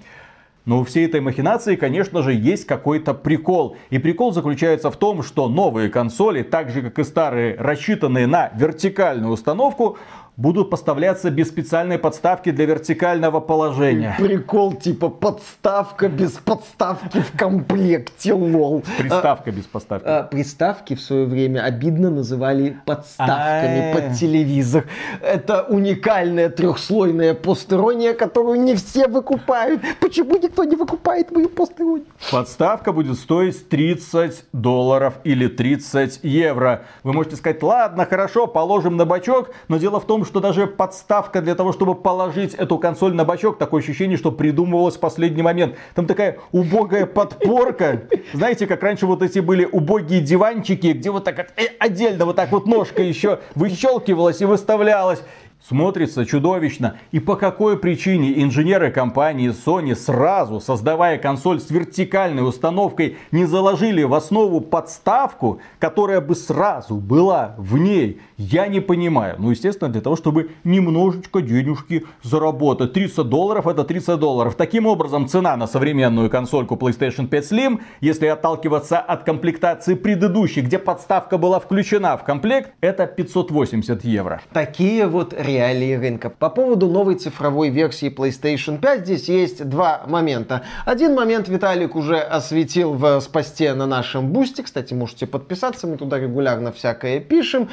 Но 0.65 0.79
у 0.79 0.83
всей 0.83 1.05
этой 1.05 1.21
махинации, 1.21 1.75
конечно 1.75 2.21
же, 2.23 2.33
есть 2.33 2.65
какой-то 2.65 3.13
прикол. 3.13 3.77
И 3.89 3.99
прикол 3.99 4.33
заключается 4.33 4.91
в 4.91 4.97
том, 4.97 5.23
что 5.23 5.47
новые 5.47 5.89
консоли, 5.89 6.41
так 6.41 6.71
же 6.71 6.81
как 6.81 6.99
и 6.99 7.03
старые, 7.05 7.55
рассчитанные 7.55 8.27
на 8.27 8.51
вертикальную 8.53 9.31
установку, 9.31 9.97
будут 10.37 10.69
поставляться 10.69 11.31
без 11.31 11.47
специальной 11.47 11.97
подставки 11.97 12.51
для 12.51 12.65
вертикального 12.65 13.39
положения. 13.39 14.15
Прикол 14.19 14.73
типа 14.73 15.09
подставка 15.09 16.09
без 16.09 16.33
подставки 16.33 17.19
в 17.21 17.37
комплекте, 17.37 18.33
лол. 18.33 18.83
Приставка 18.99 19.49
а, 19.49 19.51
без 19.51 19.65
подставки. 19.65 20.05
А, 20.07 20.23
приставки 20.23 20.95
в 20.95 21.01
свое 21.01 21.25
время 21.25 21.61
обидно 21.61 22.11
называли 22.11 22.77
подставками 22.85 23.93
под 23.93 24.15
телевизор. 24.15 24.85
Это 25.21 25.63
уникальная 25.63 26.49
трехслойная 26.49 27.33
постерония, 27.33 28.13
которую 28.13 28.61
не 28.61 28.75
все 28.75 29.07
выкупают. 29.07 29.81
Почему 29.99 30.37
никто 30.37 30.63
не 30.63 30.75
выкупает 30.75 31.31
мою 31.31 31.49
постеронию? 31.49 32.05
Подставка 32.31 32.91
будет 32.91 33.17
стоить 33.17 33.67
30 33.69 34.45
долларов 34.53 35.15
или 35.23 35.47
30 35.47 36.19
евро. 36.21 36.83
Вы 37.01 37.13
можете 37.13 37.37
сказать, 37.37 37.63
ладно, 37.63 38.05
хорошо, 38.05 38.45
положим 38.45 38.97
на 38.97 39.05
бачок, 39.05 39.49
но 39.67 39.77
дело 39.77 39.99
в 39.99 40.05
том, 40.05 40.26
что 40.27 40.39
даже 40.39 40.67
подставка 40.67 41.41
для 41.41 41.55
того, 41.55 41.73
чтобы 41.73 41.95
положить 41.95 42.53
эту 42.53 42.77
консоль 42.77 43.15
на 43.15 43.25
бачок, 43.25 43.57
такое 43.57 43.81
ощущение, 43.81 44.17
что 44.17 44.31
придумывалось 44.31 44.97
в 44.97 44.99
последний 44.99 45.41
момент. 45.41 45.75
Там 45.95 46.05
такая 46.05 46.37
убогая 46.51 47.07
подпорка. 47.07 48.03
Знаете, 48.33 48.67
как 48.67 48.83
раньше 48.83 49.07
вот 49.07 49.23
эти 49.23 49.39
были 49.39 49.65
убогие 49.65 50.21
диванчики, 50.21 50.87
где 50.87 51.09
вот 51.09 51.23
так 51.23 51.39
э, 51.39 51.67
отдельно 51.79 52.25
вот 52.25 52.35
так 52.35 52.51
вот 52.51 52.67
ножка 52.67 53.01
еще 53.01 53.39
выщелкивалась 53.55 54.41
и 54.41 54.45
выставлялась 54.45 55.23
смотрится 55.65 56.25
чудовищно. 56.25 56.97
И 57.11 57.19
по 57.19 57.35
какой 57.35 57.77
причине 57.77 58.41
инженеры 58.41 58.91
компании 58.91 59.49
Sony 59.49 59.95
сразу, 59.95 60.59
создавая 60.59 61.17
консоль 61.17 61.59
с 61.59 61.69
вертикальной 61.69 62.47
установкой, 62.47 63.17
не 63.31 63.45
заложили 63.45 64.03
в 64.03 64.13
основу 64.13 64.61
подставку, 64.61 65.59
которая 65.79 66.21
бы 66.21 66.35
сразу 66.35 66.95
была 66.95 67.55
в 67.57 67.77
ней? 67.77 68.21
Я 68.37 68.67
не 68.67 68.81
понимаю. 68.81 69.35
Ну, 69.39 69.49
естественно, 69.49 69.91
для 69.91 70.01
того, 70.01 70.15
чтобы 70.15 70.51
немножечко 70.63 71.41
денежки 71.41 72.05
заработать. 72.21 72.93
30 72.93 73.27
долларов 73.27 73.65
это 73.65 73.83
30 73.83 74.19
долларов. 74.19 74.53
Таким 74.55 74.85
образом, 74.85 75.27
цена 75.27 75.57
на 75.57 75.65
современную 75.65 76.29
консольку 76.29 76.75
PlayStation 76.75 77.27
5 77.27 77.51
Slim, 77.51 77.79
если 77.99 78.27
отталкиваться 78.27 78.99
от 78.99 79.23
комплектации 79.23 79.95
предыдущей, 79.95 80.61
где 80.61 80.77
подставка 80.77 81.39
была 81.39 81.59
включена 81.59 82.15
в 82.15 82.23
комплект, 82.23 82.73
это 82.79 83.07
580 83.07 84.05
евро. 84.05 84.41
Такие 84.53 85.07
вот 85.07 85.33
реалии 85.35 85.95
рынка. 85.95 86.29
По 86.29 86.51
поводу 86.51 86.87
новой 86.87 87.15
цифровой 87.15 87.69
версии 87.69 88.13
PlayStation 88.15 88.79
5 88.79 88.99
здесь 88.99 89.29
есть 89.29 89.67
два 89.67 90.03
момента. 90.05 90.61
Один 90.85 91.15
момент 91.15 91.49
Виталик 91.49 91.95
уже 91.95 92.19
осветил 92.19 92.93
в 92.93 93.19
спасте 93.21 93.73
на 93.73 93.87
нашем 93.87 94.27
бусте. 94.31 94.61
Кстати, 94.61 94.93
можете 94.93 95.25
подписаться, 95.25 95.87
мы 95.87 95.97
туда 95.97 96.19
регулярно 96.19 96.71
всякое 96.71 97.19
пишем. 97.19 97.69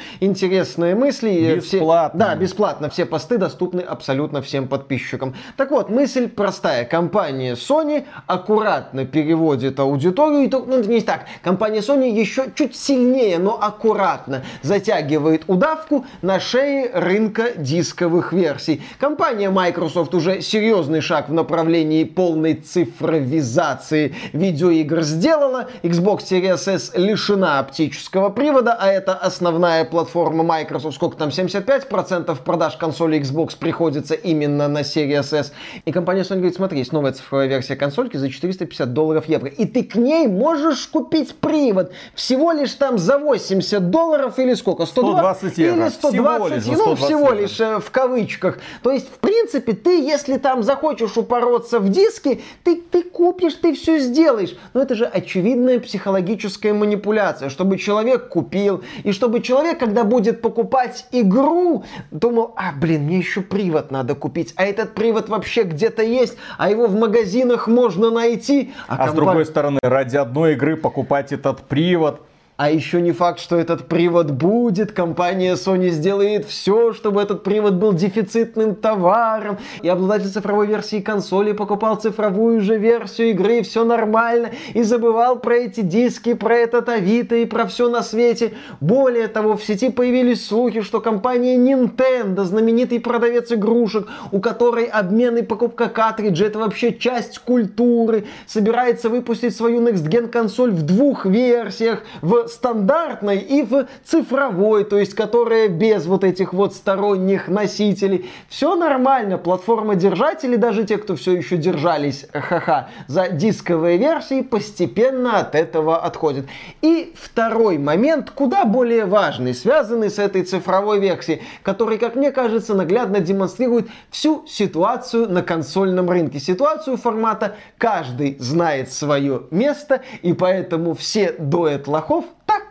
Интересные 0.55 0.95
мысли. 0.95 1.55
Бесплатно. 1.57 2.17
Все, 2.17 2.29
да, 2.29 2.35
бесплатно. 2.35 2.89
Все 2.89 3.05
посты 3.05 3.37
доступны 3.37 3.81
абсолютно 3.81 4.41
всем 4.41 4.69
подписчикам. 4.69 5.35
Так 5.57 5.71
вот, 5.71 5.89
мысль 5.89 6.29
простая. 6.29 6.85
Компания 6.85 7.55
Sony 7.55 8.05
аккуратно 8.25 9.05
переводит 9.05 9.81
аудиторию. 9.81 10.45
И, 10.45 10.49
ну, 10.49 10.81
не 10.81 11.01
так. 11.01 11.25
Компания 11.43 11.79
Sony 11.79 12.09
еще 12.09 12.45
чуть 12.55 12.73
сильнее, 12.73 13.37
но 13.37 13.61
аккуратно 13.61 14.43
затягивает 14.61 15.43
удавку 15.47 16.05
на 16.21 16.39
шее 16.39 16.89
рынка 16.93 17.49
дисковых 17.57 18.31
версий. 18.31 18.81
Компания 18.97 19.49
Microsoft 19.49 20.13
уже 20.15 20.39
серьезный 20.41 21.01
шаг 21.01 21.27
в 21.27 21.33
направлении 21.33 22.05
полной 22.05 22.53
цифровизации 22.53 24.15
видеоигр 24.31 25.01
сделала. 25.01 25.67
Xbox 25.83 26.19
Series 26.31 26.73
S 26.73 26.93
лишена 26.95 27.59
оптического 27.59 28.29
привода, 28.29 28.77
а 28.79 28.87
это 28.87 29.15
основная 29.15 29.83
платформа 29.83 30.44
Microsoft. 30.45 30.95
Сколько 30.95 31.17
там, 31.17 31.29
75% 31.29 32.35
продаж 32.43 32.77
консоли 32.77 33.19
Xbox 33.19 33.57
приходится 33.57 34.13
именно 34.13 34.67
на 34.67 34.79
Series 34.79 35.33
S. 35.35 35.53
И 35.85 35.91
компания 35.91 36.21
Sony 36.21 36.37
говорит, 36.37 36.55
смотри, 36.55 36.79
есть 36.79 36.93
новая 36.93 37.11
цифровая 37.11 37.47
версия 37.47 37.75
консольки 37.75 38.17
за 38.17 38.29
450 38.29 38.93
долларов 38.93 39.27
евро. 39.27 39.49
И 39.49 39.65
ты 39.65 39.83
к 39.83 39.95
ней 39.95 40.27
можешь 40.27 40.87
купить 40.87 41.35
привод 41.35 41.91
всего 42.13 42.51
лишь 42.51 42.73
там 42.73 42.97
за 42.97 43.17
80 43.17 43.89
долларов 43.89 44.39
или 44.39 44.53
сколько? 44.53 44.85
120, 44.85 45.53
120 45.53 45.57
евро. 45.57 45.85
Или 45.85 45.89
120, 45.89 46.63
всего 46.63 46.73
лишь, 46.73 46.77
ну, 46.77 46.95
всего 46.95 47.31
лишь 47.31 47.59
э, 47.59 47.79
в 47.79 47.91
кавычках. 47.91 48.59
То 48.81 48.91
есть, 48.91 49.07
в 49.07 49.19
принципе, 49.19 49.73
ты, 49.73 50.01
если 50.01 50.37
там 50.37 50.63
захочешь 50.63 51.17
упороться 51.17 51.79
в 51.79 51.89
диски, 51.89 52.41
ты, 52.63 52.81
ты 52.81 53.03
купишь, 53.03 53.55
ты 53.55 53.73
все 53.73 53.99
сделаешь. 53.99 54.55
Но 54.73 54.81
это 54.81 54.95
же 54.95 55.05
очевидная 55.05 55.79
психологическая 55.79 56.73
манипуляция, 56.73 57.49
чтобы 57.49 57.77
человек 57.77 58.29
купил, 58.29 58.83
и 59.03 59.11
чтобы 59.11 59.41
человек, 59.41 59.79
когда 59.79 60.03
будет 60.03 60.34
покупать 60.41 61.07
игру, 61.11 61.83
думал, 62.11 62.53
а, 62.55 62.71
блин, 62.71 63.03
мне 63.03 63.17
еще 63.17 63.41
привод 63.41 63.91
надо 63.91 64.15
купить, 64.15 64.53
а 64.55 64.65
этот 64.65 64.93
привод 64.93 65.29
вообще 65.29 65.63
где-то 65.63 66.03
есть, 66.03 66.37
а 66.57 66.69
его 66.69 66.87
в 66.87 66.95
магазинах 66.95 67.67
можно 67.67 68.11
найти. 68.11 68.73
А, 68.87 68.93
а 68.93 68.97
компания... 68.97 69.11
с 69.11 69.15
другой 69.15 69.45
стороны, 69.45 69.79
ради 69.81 70.17
одной 70.17 70.53
игры 70.53 70.77
покупать 70.77 71.31
этот 71.31 71.61
привод, 71.61 72.21
а 72.57 72.71
еще 72.71 73.01
не 73.01 73.11
факт, 73.11 73.41
что 73.41 73.57
этот 73.57 73.87
привод 73.87 74.31
будет. 74.31 74.93
Компания 74.93 75.55
Sony 75.55 75.89
сделает 75.89 76.45
все, 76.45 76.93
чтобы 76.93 77.21
этот 77.21 77.43
привод 77.43 77.73
был 77.73 77.91
дефицитным 77.91 78.75
товаром. 78.75 79.57
И 79.81 79.89
обладатель 79.89 80.29
цифровой 80.29 80.67
версии 80.67 81.01
консоли 81.01 81.51
покупал 81.51 81.97
цифровую 81.97 82.61
же 82.61 82.77
версию 82.77 83.31
игры. 83.31 83.61
Все 83.61 83.83
нормально. 83.83 84.51
И 84.73 84.83
забывал 84.83 85.39
про 85.39 85.55
эти 85.55 85.81
диски, 85.81 86.33
про 86.33 86.55
этот 86.55 86.87
Авито 86.87 87.35
и 87.35 87.45
про 87.45 87.65
все 87.65 87.89
на 87.89 88.01
свете. 88.01 88.53
Более 88.79 89.27
того, 89.27 89.57
в 89.57 89.63
сети 89.63 89.89
появились 89.89 90.47
слухи, 90.47 90.79
что 90.79 91.01
компания 91.01 91.57
Nintendo, 91.57 92.45
знаменитый 92.45 93.01
продавец 93.01 93.51
игрушек, 93.51 94.07
у 94.31 94.39
которой 94.39 94.85
обмен 94.85 95.37
и 95.37 95.41
покупка 95.41 95.89
картриджа 95.89 96.45
это 96.45 96.59
вообще 96.59 96.93
часть 96.93 97.39
культуры, 97.39 98.25
собирается 98.47 99.09
выпустить 99.09 99.55
свою 99.55 99.81
Next 99.81 100.07
Gen 100.07 100.29
консоль 100.29 100.71
в 100.71 100.83
двух 100.83 101.25
версиях. 101.25 102.03
В 102.21 102.44
стандартной 102.47 103.37
и 103.39 103.63
в 103.63 103.87
цифровой, 104.03 104.83
то 104.83 104.97
есть 104.97 105.13
которая 105.13 105.67
без 105.67 106.05
вот 106.05 106.23
этих 106.23 106.53
вот 106.53 106.73
сторонних 106.73 107.47
носителей. 107.47 108.29
Все 108.49 108.75
нормально, 108.75 109.37
платформа 109.37 109.95
держателей, 109.95 110.57
даже 110.57 110.83
те, 110.85 110.97
кто 110.97 111.15
все 111.15 111.33
еще 111.33 111.57
держались, 111.57 112.25
ха-ха, 112.31 112.89
за 113.07 113.29
дисковые 113.29 113.97
версии, 113.97 114.41
постепенно 114.41 115.39
от 115.39 115.55
этого 115.55 115.97
отходят. 115.97 116.45
И 116.81 117.13
второй 117.15 117.77
момент, 117.77 118.31
куда 118.31 118.65
более 118.65 119.05
важный, 119.05 119.53
связанный 119.53 120.09
с 120.09 120.19
этой 120.19 120.43
цифровой 120.43 120.99
версией, 120.99 121.41
который, 121.63 121.97
как 121.97 122.15
мне 122.15 122.31
кажется, 122.31 122.73
наглядно 122.73 123.19
демонстрирует 123.19 123.87
всю 124.09 124.45
ситуацию 124.47 125.29
на 125.29 125.41
консольном 125.41 126.09
рынке. 126.09 126.39
Ситуацию 126.39 126.97
формата 126.97 127.55
«каждый 127.77 128.37
знает 128.39 128.91
свое 128.91 129.43
место», 129.51 130.01
и 130.21 130.33
поэтому 130.33 130.93
все 130.93 131.33
дуэт 131.37 131.87
лохов 131.87 132.25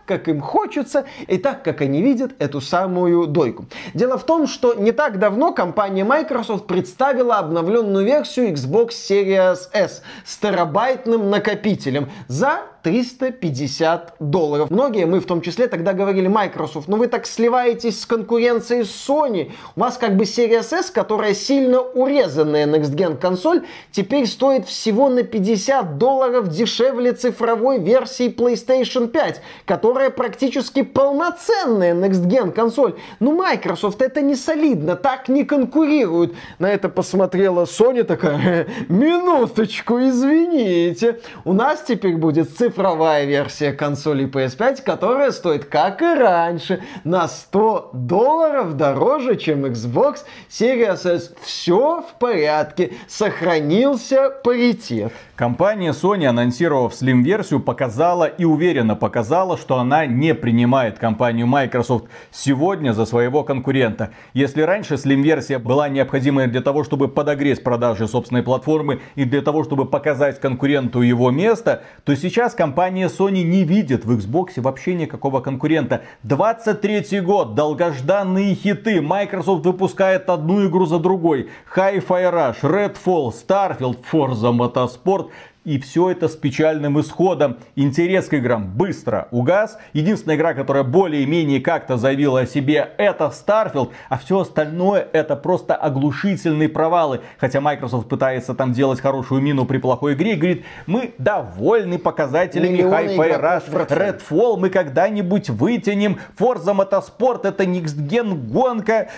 как 0.07 0.29
им 0.29 0.41
хочется, 0.41 1.05
и 1.27 1.39
так, 1.39 1.63
как 1.63 1.81
они 1.81 2.03
видят 2.03 2.33
эту 2.39 2.61
самую 2.61 3.27
дойку. 3.27 3.67
Дело 3.95 4.19
в 4.19 4.25
том, 4.25 4.47
что 4.47 4.75
не 4.75 4.93
так 4.93 5.19
давно 5.19 5.53
компания 5.53 6.05
Microsoft 6.05 6.67
представила 6.67 7.37
обновленную 7.39 8.05
версию 8.05 8.53
Xbox 8.53 8.91
Series 8.91 9.69
S 9.73 10.03
с 10.25 10.37
терабайтным 10.39 11.31
накопителем 11.31 12.11
за 12.29 12.63
350 12.85 14.17
долларов. 14.21 14.71
Многие, 14.71 15.07
мы 15.07 15.21
в 15.21 15.25
том 15.25 15.41
числе, 15.41 15.69
тогда 15.69 15.95
говорили, 15.95 16.29
Microsoft, 16.29 16.87
ну 16.87 16.99
вы 16.99 17.09
так 17.09 17.27
сливаетесь 17.27 18.03
с 18.03 18.05
конкуренцией 18.05 18.85
с 18.85 19.09
Sony. 19.09 19.53
У 19.75 19.81
вас 19.81 19.97
как 19.97 20.17
бы 20.19 20.25
Series 20.25 20.71
S, 20.71 20.91
которая 20.91 21.33
сильно 21.33 21.81
урезанная 21.81 22.67
Next 22.67 22.95
Gen 22.95 23.17
консоль, 23.17 23.65
теперь 23.91 24.27
стоит 24.27 24.67
всего 24.67 25.09
на 25.09 25.23
50 25.23 25.97
долларов 25.97 26.49
дешевле 26.49 27.13
цифровой 27.13 27.79
версии 27.79 28.29
PlayStation 28.29 29.09
5, 29.09 29.41
которая 29.65 30.11
практически 30.11 30.83
полноценная 30.83 31.95
Next 31.95 32.27
Gen 32.27 32.53
консоль. 32.53 32.97
Ну, 33.19 33.35
Microsoft 33.35 34.03
это 34.03 34.21
не 34.21 34.37
солидно, 34.37 34.95
так 34.95 35.31
не 35.31 35.45
конкурируют. 35.45 36.35
На 36.59 36.71
это 36.71 36.91
посмотрела 36.91 37.65
Sony 37.65 38.03
такая, 38.03 38.67
минуточку, 38.91 39.99
извините, 40.01 41.21
у 41.47 41.55
нас 41.55 41.83
теперь 41.89 42.19
будет 42.19 42.51
цифровая 42.51 42.74
цифровая 42.75 43.25
версия 43.25 43.73
консоли 43.73 44.27
PS5, 44.27 44.83
которая 44.83 45.31
стоит, 45.31 45.65
как 45.67 46.03
и 46.03 46.15
раньше, 46.15 46.83
на 47.05 47.29
100 47.29 47.91
долларов 47.93 48.77
дороже, 48.77 49.37
чем 49.37 49.65
Xbox 49.65 50.25
Series 50.51 51.09
S. 51.09 51.33
Все 51.41 52.03
в 52.03 52.19
порядке, 52.19 52.95
сохранился 53.07 54.31
паритет. 54.43 55.13
Компания 55.37 55.91
Sony, 55.91 56.27
анонсировав 56.27 56.93
Slim-версию, 56.93 57.61
показала 57.61 58.25
и 58.25 58.45
уверенно 58.45 58.97
показала, 58.97 59.57
что 59.57 59.79
она 59.79 60.07
не 60.07 60.35
принимает 60.35 60.99
компанию 60.99 61.47
Microsoft 61.47 62.07
сегодня 62.31 62.93
за 62.93 63.05
своего 63.05 63.43
конкурента. 63.43 64.11
Если 64.33 64.63
раньше 64.63 64.95
Slim-версия 64.95 65.59
была 65.59 65.89
необходима 65.89 66.47
для 66.47 66.61
того, 66.61 66.85
чтобы 66.85 67.09
подогреть 67.09 67.63
продажи 67.63 68.07
собственной 68.09 68.43
платформы 68.43 69.01
и 69.15 69.25
для 69.25 69.43
того, 69.43 69.65
чтобы 69.65 69.87
показать 69.87 70.41
конкуренту 70.41 71.03
его 71.03 71.31
место, 71.31 71.83
то 72.05 72.15
сейчас 72.15 72.55
компания 72.55 72.64
Sony 72.73 73.43
не 73.43 73.65
видит 73.65 74.05
в 74.05 74.13
Xbox 74.13 74.61
вообще 74.61 74.95
никакого 74.95 75.41
конкурента. 75.41 76.03
23 76.23 77.21
год, 77.21 77.55
долгожданные 77.55 78.55
хиты. 78.55 79.01
Microsoft 79.01 79.67
выпускает 79.67 80.29
одну 80.31 80.67
игру 80.67 80.87
за 80.87 80.99
другой. 80.99 81.49
Hi-Fi 81.75 82.07
Rush, 82.07 82.61
Redfall, 82.63 83.33
Starfield, 83.33 83.99
Forza 84.11 84.53
Motorsport. 84.53 85.31
И 85.65 85.79
все 85.79 86.11
это 86.11 86.29
с 86.29 86.37
печальным 86.37 87.01
исходом. 87.01 87.57
Интерес 87.75 88.27
к 88.27 88.35
играм 88.35 88.67
быстро 88.67 89.29
угас. 89.31 89.79
Единственная 89.95 90.37
игра, 90.37 90.53
которая 90.53 90.85
более-менее 90.85 91.61
как-то 91.61 91.97
заявила 91.97 92.41
о 92.41 92.47
себе, 92.47 92.91
это 92.99 93.25
Starfield. 93.25 93.91
А 94.11 94.19
все 94.19 94.41
остальное 94.41 95.09
это 95.13 95.37
просто 95.37 95.75
оглушительные 95.75 96.69
провалы. 96.69 97.21
Хотя 97.39 97.61
Microsoft 97.61 98.09
пытается 98.09 98.55
там 98.55 98.73
делать 98.73 99.01
хорошую 99.01 99.41
мину 99.41 99.65
при 99.65 99.79
плохой 99.79 100.15
игре. 100.15 100.35
И 100.35 100.37
говорит, 100.37 100.65
мы 100.87 101.15
довольны 101.19 101.99
показателями 101.99 102.79
Hi-Fi 102.79 103.41
Rush, 103.41 103.89
Redfall. 103.89 104.59
Мы 104.59 104.69
когда-нибудь 104.69 105.49
вытянем. 105.49 106.19
Forza 106.39 106.75
Motorsport 106.75 107.47
это 107.49 107.65
Gen 107.65 108.35
гонка 108.51 109.09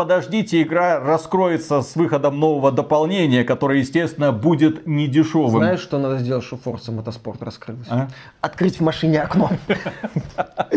подождите, 0.00 0.62
игра 0.62 0.98
раскроется 0.98 1.82
с 1.82 1.94
выходом 1.94 2.40
нового 2.40 2.72
дополнения, 2.72 3.44
которое, 3.44 3.80
естественно, 3.80 4.32
будет 4.32 4.86
не 4.86 5.08
дешевым. 5.08 5.58
Знаешь, 5.58 5.80
что 5.80 5.98
надо 5.98 6.20
сделать, 6.20 6.42
чтобы 6.42 6.62
Forza 6.62 6.88
Motorsport 6.88 7.44
раскрылась? 7.44 7.86
А? 7.90 8.08
Открыть 8.40 8.80
в 8.80 8.82
машине 8.82 9.20
окно. 9.20 9.50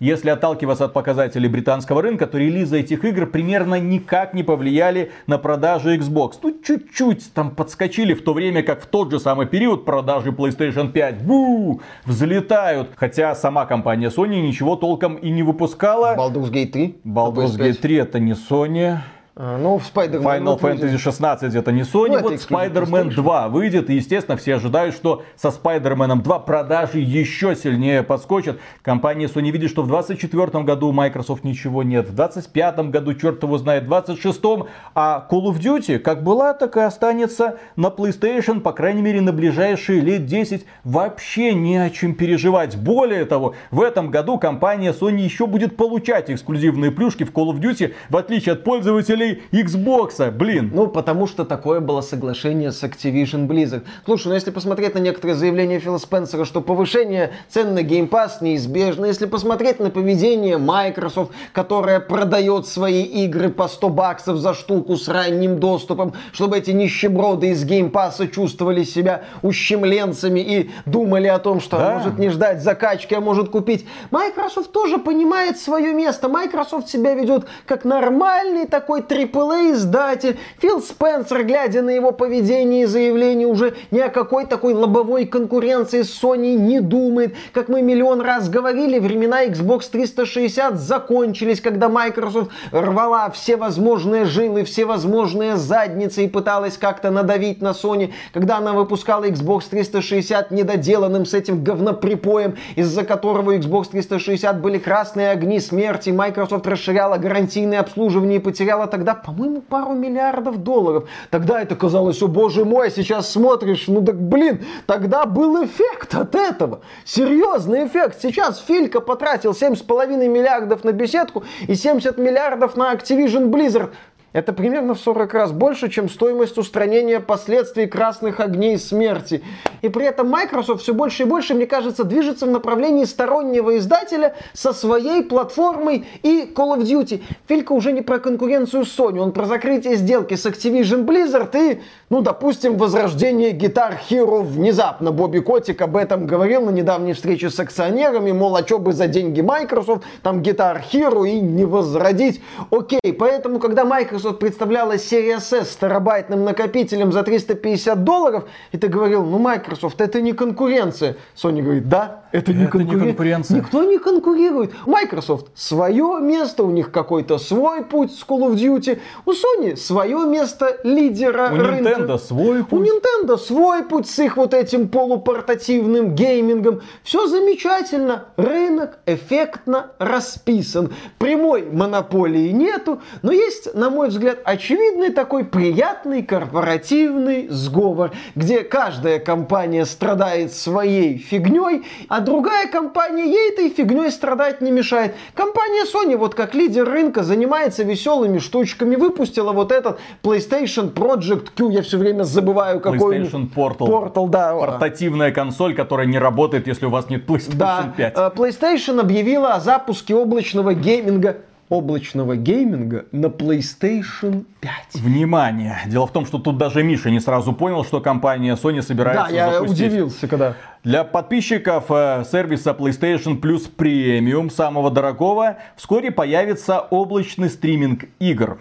Если 0.00 0.30
отталкиваться 0.30 0.86
от 0.86 0.94
показателей 0.94 1.48
британского 1.48 2.00
рынка, 2.00 2.26
то 2.26 2.38
релизы 2.38 2.80
этих 2.80 3.04
игр 3.04 3.26
примерно 3.26 3.78
никак 3.78 4.32
не 4.32 4.42
повлияли 4.42 5.12
на 5.26 5.36
продажи 5.36 5.98
Xbox. 5.98 6.38
Ну, 6.42 6.58
чуть-чуть 6.64 7.34
там 7.34 7.50
подскочили, 7.50 8.14
в 8.14 8.24
то 8.24 8.32
время 8.32 8.62
как 8.62 8.80
в 8.80 8.86
тот 8.86 9.10
же 9.10 9.20
самый 9.20 9.46
период 9.46 9.84
продажи 9.84 10.30
PlayStation 10.30 10.90
5 10.90 11.22
бу, 11.22 11.82
взлетают. 12.06 12.88
Хотя 12.96 13.34
сама 13.34 13.66
компания 13.66 14.08
Sony 14.08 14.40
ничего 14.40 14.74
толком 14.74 15.16
и 15.16 15.28
не 15.28 15.42
выпускала. 15.42 16.16
Baldur's 16.16 16.50
Gate 16.50 16.70
3? 16.70 17.00
Baldur's 17.04 17.58
Gate 17.58 17.74
3 17.74 17.96
это 17.96 18.18
не 18.18 18.32
Sony. 18.32 18.96
А, 19.36 19.56
ну, 19.58 19.78
в 19.78 19.84
Spider-Man 19.84 20.22
Final 20.22 20.60
Fantasy 20.60 20.98
16 20.98 21.54
это 21.54 21.70
не 21.70 21.82
Sony, 21.82 22.18
ну, 22.18 22.20
вот 22.20 22.32
Spider-Man 22.32 23.14
2 23.14 23.48
выйдет, 23.48 23.88
и, 23.88 23.94
естественно, 23.94 24.36
все 24.36 24.56
ожидают, 24.56 24.94
что 24.94 25.22
со 25.36 25.48
Spider-Man 25.48 26.22
2 26.22 26.38
продажи 26.40 26.98
еще 26.98 27.54
сильнее 27.54 28.02
подскочат. 28.02 28.58
Компания 28.82 29.26
Sony 29.26 29.50
видит, 29.50 29.70
что 29.70 29.82
в 29.82 29.86
2024 29.86 30.64
году 30.64 30.88
у 30.88 30.92
Microsoft 30.92 31.44
ничего 31.44 31.84
нет, 31.84 32.08
в 32.08 32.14
2025 32.14 32.90
году 32.90 33.14
черт 33.14 33.42
его 33.42 33.56
знает, 33.56 33.84
в 33.84 33.88
2026, 33.88 34.66
а 34.96 35.26
Call 35.30 35.44
of 35.44 35.60
Duty 35.60 36.00
как 36.00 36.24
была, 36.24 36.52
так 36.52 36.76
и 36.76 36.80
останется 36.80 37.58
на 37.76 37.86
PlayStation, 37.86 38.60
по 38.60 38.72
крайней 38.72 39.02
мере, 39.02 39.20
на 39.20 39.32
ближайшие 39.32 40.00
лет 40.00 40.26
10. 40.26 40.66
Вообще 40.82 41.54
не 41.54 41.76
о 41.76 41.88
чем 41.90 42.14
переживать. 42.14 42.76
Более 42.76 43.24
того, 43.26 43.54
в 43.70 43.80
этом 43.80 44.10
году 44.10 44.38
компания 44.38 44.92
Sony 44.92 45.20
еще 45.20 45.46
будет 45.46 45.76
получать 45.76 46.30
эксклюзивные 46.30 46.90
плюшки 46.90 47.22
в 47.22 47.32
Call 47.32 47.52
of 47.52 47.60
Duty, 47.60 47.94
в 48.08 48.16
отличие 48.16 48.54
от 48.54 48.64
пользователей 48.64 49.19
Xbox, 49.52 50.30
блин. 50.30 50.70
Ну, 50.74 50.86
потому 50.86 51.26
что 51.26 51.44
такое 51.44 51.80
было 51.80 52.00
соглашение 52.00 52.72
с 52.72 52.82
Activision 52.82 53.46
Blizzard. 53.46 53.84
Слушай, 54.04 54.28
ну 54.28 54.34
если 54.34 54.50
посмотреть 54.50 54.94
на 54.94 54.98
некоторые 54.98 55.36
заявления 55.36 55.78
Фила 55.78 55.98
Спенсера, 55.98 56.44
что 56.44 56.60
повышение 56.60 57.32
цен 57.48 57.74
на 57.74 57.80
Game 57.80 58.08
Pass 58.08 58.32
неизбежно, 58.40 59.06
если 59.06 59.26
посмотреть 59.26 59.80
на 59.80 59.90
поведение 59.90 60.58
Microsoft, 60.58 61.32
которая 61.52 62.00
продает 62.00 62.66
свои 62.66 63.02
игры 63.02 63.50
по 63.50 63.68
100 63.68 63.88
баксов 63.88 64.38
за 64.38 64.54
штуку 64.54 64.96
с 64.96 65.08
ранним 65.08 65.60
доступом, 65.60 66.14
чтобы 66.32 66.58
эти 66.58 66.70
нищеброды 66.70 67.48
из 67.48 67.64
Game 67.64 67.90
Pass 67.90 68.26
чувствовали 68.30 68.84
себя 68.84 69.24
ущемленцами 69.42 70.40
и 70.40 70.70
думали 70.86 71.26
о 71.26 71.38
том, 71.38 71.60
что 71.60 71.78
да. 71.78 71.94
может 71.94 72.18
не 72.18 72.28
ждать 72.28 72.62
закачки, 72.62 73.14
а 73.14 73.20
может 73.20 73.50
купить. 73.50 73.86
Microsoft 74.10 74.72
тоже 74.72 74.98
понимает 74.98 75.58
свое 75.58 75.92
место. 75.92 76.28
Microsoft 76.28 76.88
себя 76.88 77.14
ведет 77.14 77.46
как 77.66 77.84
нормальный 77.84 78.66
такой 78.66 79.02
AAA 79.10 79.72
издатель. 79.72 80.38
Фил 80.58 80.80
Спенсер, 80.80 81.44
глядя 81.44 81.82
на 81.82 81.90
его 81.90 82.12
поведение 82.12 82.84
и 82.84 82.86
заявление, 82.86 83.46
уже 83.46 83.74
ни 83.90 83.98
о 83.98 84.08
какой 84.08 84.46
такой 84.46 84.74
лобовой 84.74 85.26
конкуренции 85.26 86.02
с 86.02 86.22
Sony 86.22 86.54
не 86.54 86.80
думает. 86.80 87.34
Как 87.52 87.68
мы 87.68 87.82
миллион 87.82 88.20
раз 88.20 88.48
говорили, 88.48 88.98
времена 88.98 89.46
Xbox 89.46 89.90
360 89.90 90.78
закончились, 90.78 91.60
когда 91.60 91.88
Microsoft 91.88 92.50
рвала 92.70 93.30
все 93.30 93.56
возможные 93.56 94.24
жилы, 94.24 94.64
все 94.64 94.84
возможные 94.84 95.56
задницы 95.56 96.24
и 96.24 96.28
пыталась 96.28 96.76
как-то 96.76 97.10
надавить 97.10 97.60
на 97.60 97.70
Sony, 97.70 98.12
когда 98.32 98.58
она 98.58 98.72
выпускала 98.72 99.24
Xbox 99.28 99.64
360 99.70 100.50
недоделанным 100.50 101.26
с 101.26 101.34
этим 101.34 101.64
говноприпоем, 101.64 102.56
из-за 102.76 103.04
которого 103.04 103.56
Xbox 103.56 103.90
360 103.90 104.60
были 104.60 104.78
красные 104.78 105.30
огни 105.30 105.60
смерти, 105.60 106.10
Microsoft 106.10 106.66
расширяла 106.66 107.16
гарантийное 107.16 107.80
обслуживание 107.80 108.38
и 108.38 108.42
потеряла 108.42 108.86
тогда 108.86 108.99
тогда, 109.00 109.14
по-моему, 109.14 109.62
пару 109.62 109.92
миллиардов 109.92 110.62
долларов. 110.62 111.08
Тогда 111.30 111.62
это 111.62 111.74
казалось, 111.74 112.20
о 112.22 112.28
боже 112.28 112.66
мой, 112.66 112.90
сейчас 112.90 113.32
смотришь, 113.32 113.84
ну 113.88 114.04
так 114.04 114.20
блин, 114.20 114.62
тогда 114.84 115.24
был 115.24 115.64
эффект 115.64 116.14
от 116.14 116.34
этого. 116.34 116.80
Серьезный 117.06 117.86
эффект. 117.86 118.20
Сейчас 118.20 118.62
Филька 118.62 119.00
потратил 119.00 119.52
7,5 119.52 120.28
миллиардов 120.28 120.84
на 120.84 120.92
беседку 120.92 121.44
и 121.66 121.74
70 121.74 122.18
миллиардов 122.18 122.76
на 122.76 122.92
Activision 122.92 123.46
Blizzard. 123.46 123.90
Это 124.32 124.52
примерно 124.52 124.94
в 124.94 125.00
40 125.00 125.34
раз 125.34 125.50
больше, 125.50 125.90
чем 125.90 126.08
стоимость 126.08 126.56
устранения 126.56 127.18
последствий 127.18 127.86
красных 127.86 128.38
огней 128.38 128.78
смерти. 128.78 129.42
И 129.82 129.88
при 129.88 130.06
этом 130.06 130.28
Microsoft 130.28 130.82
все 130.82 130.94
больше 130.94 131.24
и 131.24 131.26
больше, 131.26 131.54
мне 131.54 131.66
кажется, 131.66 132.04
движется 132.04 132.46
в 132.46 132.50
направлении 132.50 133.04
стороннего 133.04 133.76
издателя 133.76 134.36
со 134.52 134.72
своей 134.72 135.24
платформой 135.24 136.06
и 136.22 136.52
Call 136.54 136.78
of 136.78 136.82
Duty. 136.82 137.22
Филька 137.48 137.72
уже 137.72 137.90
не 137.90 138.02
про 138.02 138.20
конкуренцию 138.20 138.84
Sony, 138.84 139.18
он 139.18 139.32
про 139.32 139.46
закрытие 139.46 139.96
сделки 139.96 140.34
с 140.34 140.46
Activision 140.46 141.04
Blizzard 141.04 141.50
и, 141.54 141.80
ну, 142.08 142.20
допустим, 142.20 142.76
возрождение 142.76 143.50
Guitar 143.50 143.94
Hero 144.08 144.42
внезапно. 144.42 145.10
Бобби 145.10 145.40
Котик 145.40 145.82
об 145.82 145.96
этом 145.96 146.28
говорил 146.28 146.66
на 146.66 146.70
недавней 146.70 147.14
встрече 147.14 147.50
с 147.50 147.58
акционерами, 147.58 148.30
мол, 148.30 148.54
а 148.54 148.64
что 148.64 148.78
бы 148.78 148.92
за 148.92 149.08
деньги 149.08 149.40
Microsoft, 149.40 150.04
там 150.22 150.40
Guitar 150.40 150.80
Hero 150.92 151.28
и 151.28 151.40
не 151.40 151.64
возродить. 151.64 152.40
Окей, 152.70 153.12
поэтому, 153.12 153.58
когда 153.58 153.84
Microsoft 153.84 154.19
Microsoft 154.20 154.38
представляла 154.38 154.92
Series 154.94 155.38
S 155.38 155.70
с 155.70 155.76
терабайтным 155.76 156.44
накопителем 156.44 157.10
за 157.10 157.22
350 157.22 158.04
долларов, 158.04 158.44
и 158.70 158.76
ты 158.76 158.88
говорил, 158.88 159.24
ну, 159.24 159.38
Microsoft, 159.38 160.00
это 160.00 160.20
не 160.20 160.32
конкуренция. 160.32 161.16
Sony 161.34 161.62
говорит, 161.62 161.88
да, 161.88 162.24
это 162.32 162.52
не, 162.52 162.64
это 162.64 162.72
конкурен... 162.72 163.00
не 163.00 163.06
конкуренция. 163.06 163.56
Никто 163.56 163.82
не 163.84 163.98
конкурирует. 163.98 164.72
Microsoft 164.86 165.48
свое 165.54 166.18
место, 166.20 166.64
у 166.64 166.70
них 166.70 166.90
какой-то 166.92 167.38
свой 167.38 167.84
путь 167.84 168.12
с 168.12 168.22
Call 168.24 168.50
of 168.50 168.54
Duty. 168.54 168.98
У 169.24 169.32
Sony 169.32 169.76
свое 169.76 170.26
место 170.26 170.78
лидера 170.84 171.50
у 171.52 171.56
рынка. 171.56 171.90
Nintendo 171.90 172.18
свой 172.18 172.64
путь. 172.64 172.80
У 172.80 172.84
Nintendo 172.84 173.38
свой 173.38 173.82
путь 173.84 174.08
с 174.08 174.18
их 174.18 174.36
вот 174.36 174.54
этим 174.54 174.88
полупортативным 174.88 176.14
геймингом. 176.14 176.82
Все 177.02 177.26
замечательно. 177.26 178.26
Рынок 178.36 178.98
эффектно 179.06 179.92
расписан. 179.98 180.92
Прямой 181.18 181.64
монополии 181.64 182.50
нету, 182.50 183.00
но 183.22 183.32
есть, 183.32 183.74
на 183.74 183.90
мой 183.90 184.09
взгляд, 184.10 184.38
очевидный 184.44 185.10
такой 185.10 185.44
приятный 185.44 186.22
корпоративный 186.22 187.48
сговор, 187.48 188.12
где 188.34 188.62
каждая 188.62 189.18
компания 189.18 189.86
страдает 189.86 190.52
своей 190.52 191.18
фигней, 191.18 191.86
а 192.08 192.20
другая 192.20 192.68
компания 192.68 193.24
ей 193.24 193.52
этой 193.52 193.70
фигней 193.70 194.10
страдать 194.10 194.60
не 194.60 194.70
мешает. 194.70 195.14
Компания 195.34 195.84
Sony, 195.84 196.16
вот 196.16 196.34
как 196.34 196.54
лидер 196.54 196.88
рынка, 196.88 197.22
занимается 197.22 197.82
веселыми 197.82 198.38
штучками. 198.38 198.96
Выпустила 198.96 199.52
вот 199.52 199.72
этот 199.72 199.98
PlayStation 200.22 200.92
Project 200.92 201.48
Q, 201.56 201.70
я 201.70 201.82
все 201.82 201.98
время 201.98 202.24
забываю 202.24 202.80
какой 202.80 203.18
PlayStation 203.18 203.48
Portal. 203.52 203.86
Portal, 203.86 204.28
да. 204.28 204.54
Портативная 204.54 205.32
консоль, 205.32 205.74
которая 205.74 206.06
не 206.06 206.18
работает, 206.18 206.66
если 206.66 206.86
у 206.86 206.90
вас 206.90 207.08
нет 207.08 207.28
PlayStation 207.28 207.56
да. 207.56 207.94
5. 207.96 208.12
Э, 208.16 208.30
PlayStation 208.34 209.00
объявила 209.00 209.54
о 209.54 209.60
запуске 209.60 210.14
облачного 210.14 210.74
гейминга 210.74 211.38
облачного 211.70 212.36
гейминга 212.36 213.06
на 213.12 213.26
PlayStation 213.26 214.44
5. 214.60 214.72
Внимание! 214.96 215.78
Дело 215.86 216.06
в 216.06 216.12
том, 216.12 216.26
что 216.26 216.38
тут 216.38 216.58
даже 216.58 216.82
Миша 216.82 217.10
не 217.10 217.20
сразу 217.20 217.52
понял, 217.54 217.84
что 217.84 218.00
компания 218.00 218.56
Sony 218.56 218.82
собирается 218.82 219.30
Да, 219.30 219.34
я 219.34 219.52
запустить. 219.54 219.86
удивился, 219.86 220.28
когда... 220.28 220.56
Для 220.82 221.04
подписчиков 221.04 221.84
э, 221.88 222.24
сервиса 222.30 222.70
PlayStation 222.72 223.40
Plus 223.40 223.70
Premium, 223.74 224.50
самого 224.50 224.90
дорогого, 224.90 225.58
вскоре 225.76 226.10
появится 226.10 226.80
облачный 226.80 227.48
стриминг 227.48 228.04
игр. 228.18 228.58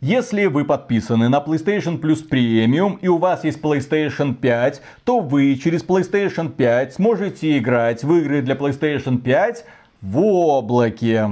Если 0.00 0.46
вы 0.46 0.64
подписаны 0.64 1.28
на 1.28 1.36
PlayStation 1.38 2.00
Plus 2.00 2.28
Premium 2.28 2.98
и 3.00 3.06
у 3.06 3.18
вас 3.18 3.44
есть 3.44 3.60
PlayStation 3.60 4.34
5, 4.34 4.82
то 5.04 5.20
вы 5.20 5.54
через 5.54 5.84
PlayStation 5.84 6.50
5 6.50 6.94
сможете 6.94 7.56
играть 7.56 8.02
в 8.02 8.12
игры 8.16 8.42
для 8.42 8.56
PlayStation 8.56 9.18
5 9.18 9.64
в 10.00 10.18
облаке. 10.18 11.30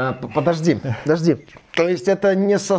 А, 0.00 0.12
подожди, 0.12 0.78
подожди. 1.02 1.38
То 1.74 1.88
есть 1.88 2.06
это 2.06 2.36
не 2.36 2.56
со 2.60 2.78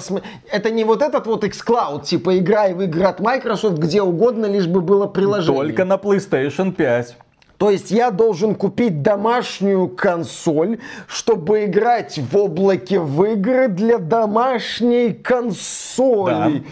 это 0.49 0.71
не 0.71 0.85
вот 0.85 1.01
этот 1.01 1.27
вот 1.27 1.43
xCloud, 1.43 2.05
типа 2.05 2.37
играй 2.37 2.73
в 2.73 2.81
игры 2.81 3.03
от 3.03 3.19
Microsoft 3.19 3.77
где 3.77 4.01
угодно, 4.01 4.45
лишь 4.45 4.67
бы 4.67 4.79
было 4.79 5.05
приложение. 5.05 5.63
Только 5.63 5.83
на 5.83 5.95
PlayStation 5.95 6.71
5. 6.71 7.17
То 7.57 7.69
есть 7.71 7.91
я 7.91 8.11
должен 8.11 8.55
купить 8.55 9.01
домашнюю 9.01 9.89
консоль, 9.89 10.79
чтобы 11.07 11.65
играть 11.65 12.17
в 12.17 12.37
облаке 12.37 13.01
в 13.01 13.21
игры 13.25 13.67
для 13.67 13.97
домашней 13.97 15.11
консоли. 15.11 16.63
Да 16.63 16.69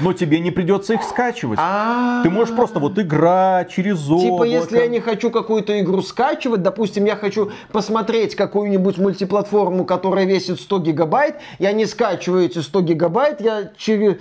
но 0.00 0.12
тебе 0.12 0.40
не 0.40 0.50
придется 0.50 0.94
их 0.94 1.02
скачивать. 1.02 1.58
А-а-а. 1.60 2.22
Ты 2.22 2.30
можешь 2.30 2.54
просто 2.54 2.78
вот 2.78 2.98
играть 2.98 3.70
через 3.70 4.08
облако. 4.08 4.24
Типа, 4.24 4.44
если 4.44 4.78
я 4.78 4.86
не 4.86 5.00
хочу 5.00 5.30
какую-то 5.30 5.78
игру 5.80 6.00
скачивать, 6.02 6.62
допустим, 6.62 7.04
я 7.04 7.16
хочу 7.16 7.50
посмотреть 7.72 8.34
какую-нибудь 8.34 8.98
мультиплатформу, 8.98 9.84
которая 9.84 10.24
весит 10.24 10.60
100 10.60 10.78
гигабайт, 10.80 11.36
я 11.58 11.72
не 11.72 11.86
скачиваю 11.86 12.44
эти 12.44 12.58
100 12.58 12.80
гигабайт, 12.82 13.40
я 13.40 13.70
через... 13.76 14.16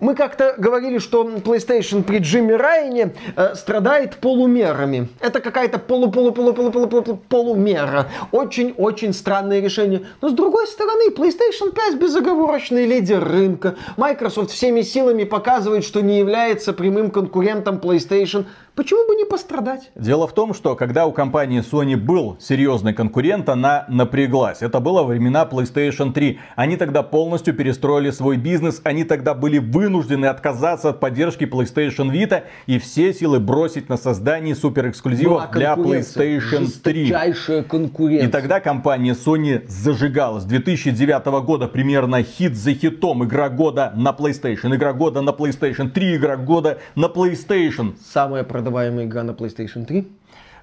Мы 0.00 0.14
как-то 0.14 0.54
говорили, 0.58 0.98
что 0.98 1.24
PlayStation 1.24 2.02
при 2.02 2.18
Джимми 2.18 2.52
Райне 2.52 3.14
э, 3.36 3.54
страдает 3.54 4.16
полумерами. 4.16 5.08
Это 5.20 5.40
какая-то 5.40 5.78
полу-полу-полу-полу-полу-полумера. 5.78 8.08
Очень-очень 8.30 9.12
странное 9.12 9.60
решение. 9.60 10.06
Но 10.20 10.30
с 10.30 10.32
другой 10.32 10.66
стороны, 10.66 11.10
PlayStation 11.10 11.72
5 11.72 12.00
безоговорочный 12.00 12.86
лидер 12.86 13.22
рынка. 13.22 13.76
Microsoft 13.96 14.50
всеми 14.50 14.82
силами 14.82 15.11
силами 15.12 15.24
показывает, 15.24 15.84
что 15.84 16.00
не 16.00 16.18
является 16.18 16.72
прямым 16.72 17.10
конкурентом 17.10 17.76
PlayStation. 17.78 18.46
Почему 18.74 19.06
бы 19.06 19.14
не 19.16 19.26
пострадать? 19.26 19.90
Дело 19.94 20.26
в 20.26 20.32
том, 20.32 20.54
что 20.54 20.74
когда 20.76 21.06
у 21.06 21.12
компании 21.12 21.60
Sony 21.60 21.94
был 21.94 22.38
серьезный 22.40 22.94
конкурент, 22.94 23.50
она 23.50 23.84
напряглась. 23.88 24.62
Это 24.62 24.80
было 24.80 25.02
времена 25.02 25.46
PlayStation 25.50 26.14
3. 26.14 26.38
Они 26.56 26.78
тогда 26.78 27.02
полностью 27.02 27.52
перестроили 27.52 28.10
свой 28.10 28.38
бизнес, 28.38 28.80
они 28.82 29.04
тогда 29.04 29.34
были 29.34 29.58
вынуждены 29.58 30.24
отказаться 30.24 30.88
от 30.88 31.00
поддержки 31.00 31.44
PlayStation 31.44 32.10
Vita 32.10 32.44
и 32.64 32.78
все 32.78 33.12
силы 33.12 33.40
бросить 33.40 33.90
на 33.90 33.98
создание 33.98 34.54
суперэксклюзивов 34.54 35.50
для 35.50 35.74
PlayStation 35.74 36.66
3. 36.82 37.64
конкуренция. 37.64 38.28
И 38.28 38.30
тогда 38.30 38.60
компания 38.60 39.12
Sony 39.12 39.68
зажигала. 39.68 40.40
С 40.40 40.46
2009 40.46 41.26
года 41.44 41.68
примерно 41.68 42.22
хит 42.22 42.56
за 42.56 42.72
хитом. 42.72 43.22
Игра 43.22 43.50
года 43.50 43.92
на 43.94 44.12
PlayStation, 44.12 44.74
игра 44.74 44.94
года 44.94 45.20
на 45.20 45.30
PlayStation 45.30 45.90
3, 45.90 46.16
игра 46.16 46.38
года 46.38 46.78
на 46.94 47.06
PlayStation. 47.06 47.96
Самая 48.02 48.44
продаваемая 48.62 49.06
игра 49.06 49.24
на 49.24 49.32
PlayStation 49.32 49.84
3? 49.84 50.06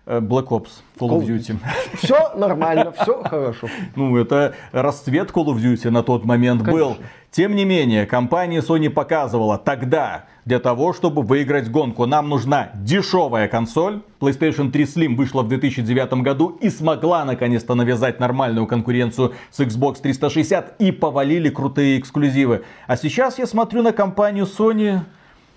Э, 0.06 0.20
Black 0.22 0.48
Ops, 0.48 0.70
Call 0.98 1.10
of 1.10 1.28
Duty. 1.28 1.58
Все 1.94 2.34
нормально, 2.36 2.94
все 2.94 3.22
хорошо. 3.24 3.68
Ну, 3.96 4.16
это 4.16 4.56
расцвет 4.72 5.32
Call 5.32 5.48
of 5.48 5.58
Duty 5.58 5.90
на 5.90 6.02
тот 6.02 6.24
момент 6.24 6.64
Конечно. 6.64 6.86
был. 6.86 6.98
Тем 7.30 7.56
не 7.56 7.66
менее, 7.66 8.06
компания 8.06 8.62
Sony 8.62 8.90
показывала 8.90 9.58
тогда, 9.58 10.26
для 10.46 10.60
того, 10.60 10.94
чтобы 10.94 11.22
выиграть 11.22 11.70
гонку, 11.70 12.06
нам 12.06 12.30
нужна 12.30 12.72
дешевая 12.74 13.48
консоль. 13.48 14.02
PlayStation 14.20 14.72
3 14.72 14.84
Slim 14.86 15.16
вышла 15.16 15.44
в 15.44 15.50
2009 15.50 16.14
году 16.24 16.58
и 16.62 16.70
смогла 16.70 17.26
наконец-то 17.26 17.76
навязать 17.76 18.20
нормальную 18.20 18.66
конкуренцию 18.66 19.34
с 19.52 19.60
Xbox 19.60 20.02
360 20.02 20.82
и 20.82 20.92
повалили 20.92 21.50
крутые 21.50 22.00
эксклюзивы. 22.00 22.64
А 22.88 22.98
сейчас 22.98 23.38
я 23.38 23.46
смотрю 23.46 23.84
на 23.84 23.92
компанию 23.92 24.46
Sony, 24.46 25.02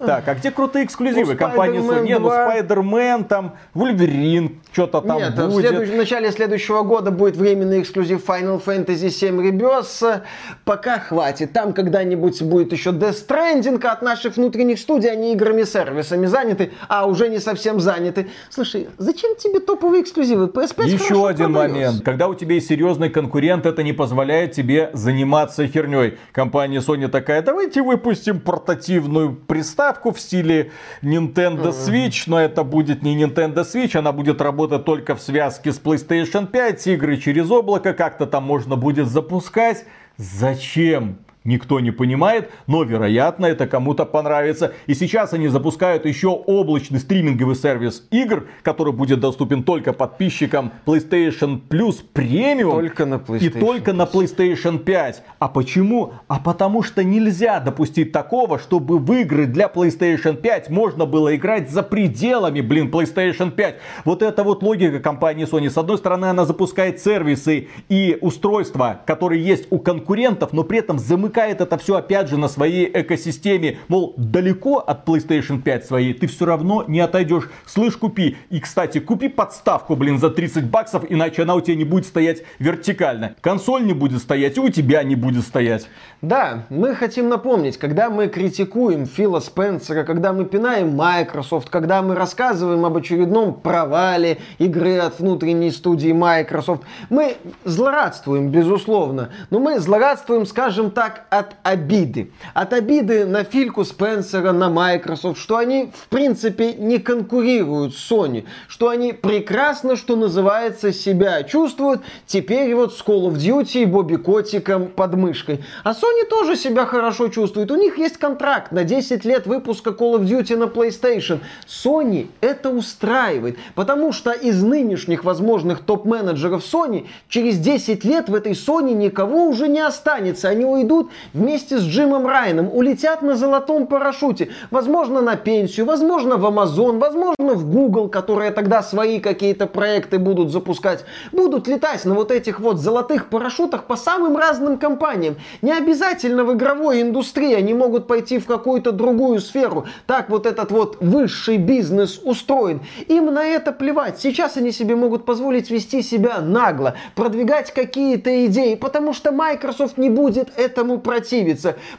так, 0.06 0.28
а 0.28 0.34
где 0.34 0.50
крутые 0.50 0.84
эксклюзивы? 0.84 1.32
Ну, 1.32 1.38
Компании 1.38 1.80
Sony. 1.80 2.04
Не, 2.04 2.18
ну 2.18 2.28
Spider-Man, 2.28 3.24
там, 3.24 3.56
Wolverine, 3.74 4.56
что-то 4.72 5.00
там 5.00 5.18
Нет, 5.18 5.34
будет. 5.34 5.48
В, 5.48 5.60
следующ... 5.60 5.88
в 5.88 5.96
начале 5.96 6.30
следующего 6.32 6.82
года 6.82 7.10
будет 7.10 7.36
временный 7.36 7.80
эксклюзив 7.80 8.24
Final 8.26 8.62
Fantasy 8.64 9.10
7 9.10 9.40
Rebirth. 9.40 10.22
Пока 10.64 10.98
хватит. 10.98 11.52
Там 11.52 11.72
когда-нибудь 11.72 12.42
будет 12.42 12.72
еще 12.72 12.90
Death 12.90 13.26
Stranding 13.26 13.84
от 13.86 14.02
наших 14.02 14.36
внутренних 14.36 14.78
студий. 14.78 15.10
Они 15.10 15.32
играми-сервисами 15.32 16.26
заняты, 16.26 16.72
а 16.88 17.06
уже 17.06 17.28
не 17.28 17.38
совсем 17.38 17.80
заняты. 17.80 18.28
Слушай, 18.50 18.88
зачем 18.98 19.36
тебе 19.36 19.60
топовые 19.60 20.02
эксклюзивы? 20.02 20.46
PS5 20.46 20.86
Еще 20.86 21.28
один 21.28 21.52
продается. 21.52 21.76
момент. 21.76 22.04
Когда 22.04 22.28
у 22.28 22.34
тебя 22.34 22.54
есть 22.54 22.68
серьезный 22.68 23.10
конкурент, 23.10 23.66
это 23.66 23.82
не 23.82 23.92
позволяет 23.92 24.52
тебе 24.52 24.90
заниматься 24.92 25.66
херней. 25.66 26.18
Компания 26.32 26.78
Sony 26.78 27.08
такая, 27.08 27.42
давайте 27.42 27.82
выпустим 27.82 28.40
портативную 28.40 29.34
приставку 29.34 29.91
приставку 29.92 30.12
в 30.12 30.20
стиле 30.20 30.70
Nintendo 31.02 31.70
Switch, 31.70 32.24
но 32.26 32.40
это 32.40 32.64
будет 32.64 33.02
не 33.02 33.16
Nintendo 33.22 33.64
Switch, 33.64 33.96
она 33.96 34.12
будет 34.12 34.40
работать 34.40 34.84
только 34.84 35.14
в 35.14 35.20
связке 35.20 35.72
с 35.72 35.80
PlayStation 35.80 36.46
5, 36.46 36.86
игры 36.88 37.16
через 37.16 37.50
облако 37.50 37.92
как-то 37.92 38.26
там 38.26 38.44
можно 38.44 38.76
будет 38.76 39.08
запускать. 39.08 39.84
Зачем? 40.16 41.18
Никто 41.44 41.80
не 41.80 41.90
понимает, 41.90 42.50
но 42.68 42.84
вероятно 42.84 43.46
это 43.46 43.66
кому-то 43.66 44.04
понравится. 44.04 44.74
И 44.86 44.94
сейчас 44.94 45.32
они 45.32 45.48
запускают 45.48 46.06
еще 46.06 46.28
облачный 46.28 47.00
стриминговый 47.00 47.56
сервис 47.56 48.06
игр, 48.12 48.46
который 48.62 48.92
будет 48.92 49.18
доступен 49.18 49.64
только 49.64 49.92
подписчикам 49.92 50.72
PlayStation 50.86 51.60
Plus 51.68 51.96
Premium. 52.14 52.70
Только 52.70 53.06
на 53.06 53.14
PlayStation. 53.14 53.46
И 53.46 53.48
только 53.48 53.92
на 53.92 54.02
PlayStation 54.02 54.78
5. 54.78 55.22
А 55.40 55.48
почему? 55.48 56.12
А 56.28 56.38
потому 56.38 56.84
что 56.84 57.02
нельзя 57.02 57.58
допустить 57.58 58.12
такого, 58.12 58.60
чтобы 58.60 58.98
в 58.98 59.12
игры 59.12 59.46
для 59.46 59.66
PlayStation 59.66 60.36
5 60.36 60.70
можно 60.70 61.06
было 61.06 61.34
играть 61.34 61.70
за 61.70 61.82
пределами, 61.82 62.60
блин, 62.60 62.88
PlayStation 62.88 63.50
5. 63.50 63.76
Вот 64.04 64.22
это 64.22 64.44
вот 64.44 64.62
логика 64.62 65.00
компании 65.00 65.46
Sony. 65.50 65.70
С 65.70 65.76
одной 65.76 65.98
стороны, 65.98 66.26
она 66.26 66.44
запускает 66.44 67.00
сервисы 67.00 67.66
и 67.88 68.16
устройства, 68.20 69.00
которые 69.06 69.44
есть 69.44 69.66
у 69.70 69.80
конкурентов, 69.80 70.52
но 70.52 70.62
при 70.62 70.78
этом 70.78 71.00
замыкает 71.00 71.31
замыкает 71.32 71.60
это 71.60 71.78
все 71.78 71.96
опять 71.96 72.28
же 72.28 72.36
на 72.36 72.48
своей 72.48 72.90
экосистеме. 72.92 73.78
Мол, 73.88 74.14
далеко 74.16 74.78
от 74.78 75.08
PlayStation 75.08 75.62
5 75.62 75.86
своей 75.86 76.12
ты 76.12 76.26
все 76.26 76.44
равно 76.44 76.84
не 76.86 77.00
отойдешь. 77.00 77.48
Слышь, 77.66 77.96
купи. 77.96 78.36
И, 78.50 78.60
кстати, 78.60 79.00
купи 79.00 79.28
подставку, 79.28 79.96
блин, 79.96 80.18
за 80.18 80.30
30 80.30 80.64
баксов, 80.64 81.04
иначе 81.08 81.42
она 81.42 81.54
у 81.54 81.60
тебя 81.60 81.76
не 81.76 81.84
будет 81.84 82.06
стоять 82.06 82.42
вертикально. 82.58 83.34
Консоль 83.40 83.84
не 83.84 83.94
будет 83.94 84.20
стоять, 84.20 84.56
и 84.56 84.60
у 84.60 84.68
тебя 84.68 85.02
не 85.02 85.16
будет 85.16 85.44
стоять. 85.44 85.88
Да, 86.20 86.64
мы 86.68 86.94
хотим 86.94 87.28
напомнить, 87.28 87.78
когда 87.78 88.10
мы 88.10 88.28
критикуем 88.28 89.06
Фила 89.06 89.40
Спенсера, 89.40 90.04
когда 90.04 90.32
мы 90.32 90.44
пинаем 90.44 90.94
Microsoft, 90.94 91.70
когда 91.70 92.02
мы 92.02 92.14
рассказываем 92.14 92.84
об 92.84 92.96
очередном 92.96 93.54
провале 93.54 94.38
игры 94.58 94.98
от 94.98 95.18
внутренней 95.18 95.70
студии 95.70 96.12
Microsoft, 96.12 96.82
мы 97.10 97.36
злорадствуем, 97.64 98.50
безусловно. 98.50 99.30
Но 99.50 99.58
мы 99.58 99.80
злорадствуем, 99.80 100.46
скажем 100.46 100.90
так, 100.90 101.21
от 101.32 101.56
обиды. 101.62 102.30
От 102.52 102.74
обиды 102.74 103.24
на 103.24 103.42
Фильку 103.42 103.86
Спенсера, 103.86 104.52
на 104.52 104.68
Microsoft, 104.68 105.40
что 105.40 105.56
они 105.56 105.90
в 105.94 106.08
принципе 106.08 106.74
не 106.74 106.98
конкурируют 106.98 107.94
с 107.94 108.12
Sony, 108.12 108.44
что 108.68 108.90
они 108.90 109.14
прекрасно, 109.14 109.96
что 109.96 110.14
называется, 110.16 110.92
себя 110.92 111.42
чувствуют. 111.42 112.02
Теперь 112.26 112.74
вот 112.74 112.92
с 112.92 113.00
Call 113.00 113.30
of 113.30 113.36
Duty 113.36 113.84
и 113.84 113.86
Бобби 113.86 114.16
Котиком 114.16 114.88
под 114.88 115.14
мышкой. 115.14 115.64
А 115.84 115.92
Sony 115.92 116.28
тоже 116.28 116.54
себя 116.54 116.84
хорошо 116.84 117.28
чувствует. 117.28 117.70
У 117.70 117.76
них 117.76 117.96
есть 117.96 118.18
контракт 118.18 118.70
на 118.70 118.84
10 118.84 119.24
лет 119.24 119.46
выпуска 119.46 119.88
Call 119.88 120.18
of 120.18 120.24
Duty 120.24 120.58
на 120.58 120.64
PlayStation. 120.64 121.40
Sony 121.66 122.28
это 122.42 122.68
устраивает, 122.68 123.56
потому 123.74 124.12
что 124.12 124.32
из 124.32 124.62
нынешних 124.62 125.24
возможных 125.24 125.80
топ-менеджеров 125.80 126.62
Sony 126.62 127.06
через 127.30 127.58
10 127.58 128.04
лет 128.04 128.28
в 128.28 128.34
этой 128.34 128.52
Sony 128.52 128.92
никого 128.92 129.46
уже 129.46 129.68
не 129.68 129.80
останется. 129.80 130.50
Они 130.50 130.66
уйдут 130.66 131.10
вместе 131.32 131.78
с 131.78 131.82
Джимом 131.82 132.26
Райаном, 132.26 132.70
улетят 132.72 133.22
на 133.22 133.36
золотом 133.36 133.86
парашюте. 133.86 134.50
Возможно, 134.70 135.20
на 135.20 135.36
пенсию, 135.36 135.86
возможно, 135.86 136.36
в 136.36 136.46
Amazon, 136.46 136.98
возможно, 136.98 137.54
в 137.54 137.70
Google, 137.70 138.08
которые 138.08 138.50
тогда 138.50 138.82
свои 138.82 139.20
какие-то 139.20 139.66
проекты 139.66 140.18
будут 140.18 140.50
запускать. 140.50 141.04
Будут 141.32 141.68
летать 141.68 142.04
на 142.04 142.14
вот 142.14 142.30
этих 142.30 142.60
вот 142.60 142.78
золотых 142.78 143.28
парашютах 143.28 143.84
по 143.84 143.96
самым 143.96 144.36
разным 144.36 144.78
компаниям. 144.78 145.36
Не 145.62 145.72
обязательно 145.72 146.44
в 146.44 146.52
игровой 146.54 147.02
индустрии, 147.02 147.54
они 147.54 147.74
могут 147.74 148.06
пойти 148.06 148.38
в 148.38 148.46
какую-то 148.46 148.92
другую 148.92 149.40
сферу. 149.40 149.86
Так 150.06 150.30
вот 150.30 150.46
этот 150.46 150.70
вот 150.70 150.98
высший 151.00 151.58
бизнес 151.58 152.20
устроен. 152.22 152.80
Им 153.08 153.26
на 153.26 153.44
это 153.44 153.72
плевать. 153.72 154.20
Сейчас 154.20 154.56
они 154.56 154.72
себе 154.72 154.96
могут 154.96 155.24
позволить 155.24 155.70
вести 155.70 156.02
себя 156.02 156.40
нагло, 156.40 156.94
продвигать 157.14 157.72
какие-то 157.72 158.46
идеи, 158.46 158.74
потому 158.74 159.12
что 159.12 159.32
Microsoft 159.32 159.98
не 159.98 160.10
будет 160.10 160.50
этому 160.56 160.98
противиться. 160.98 161.11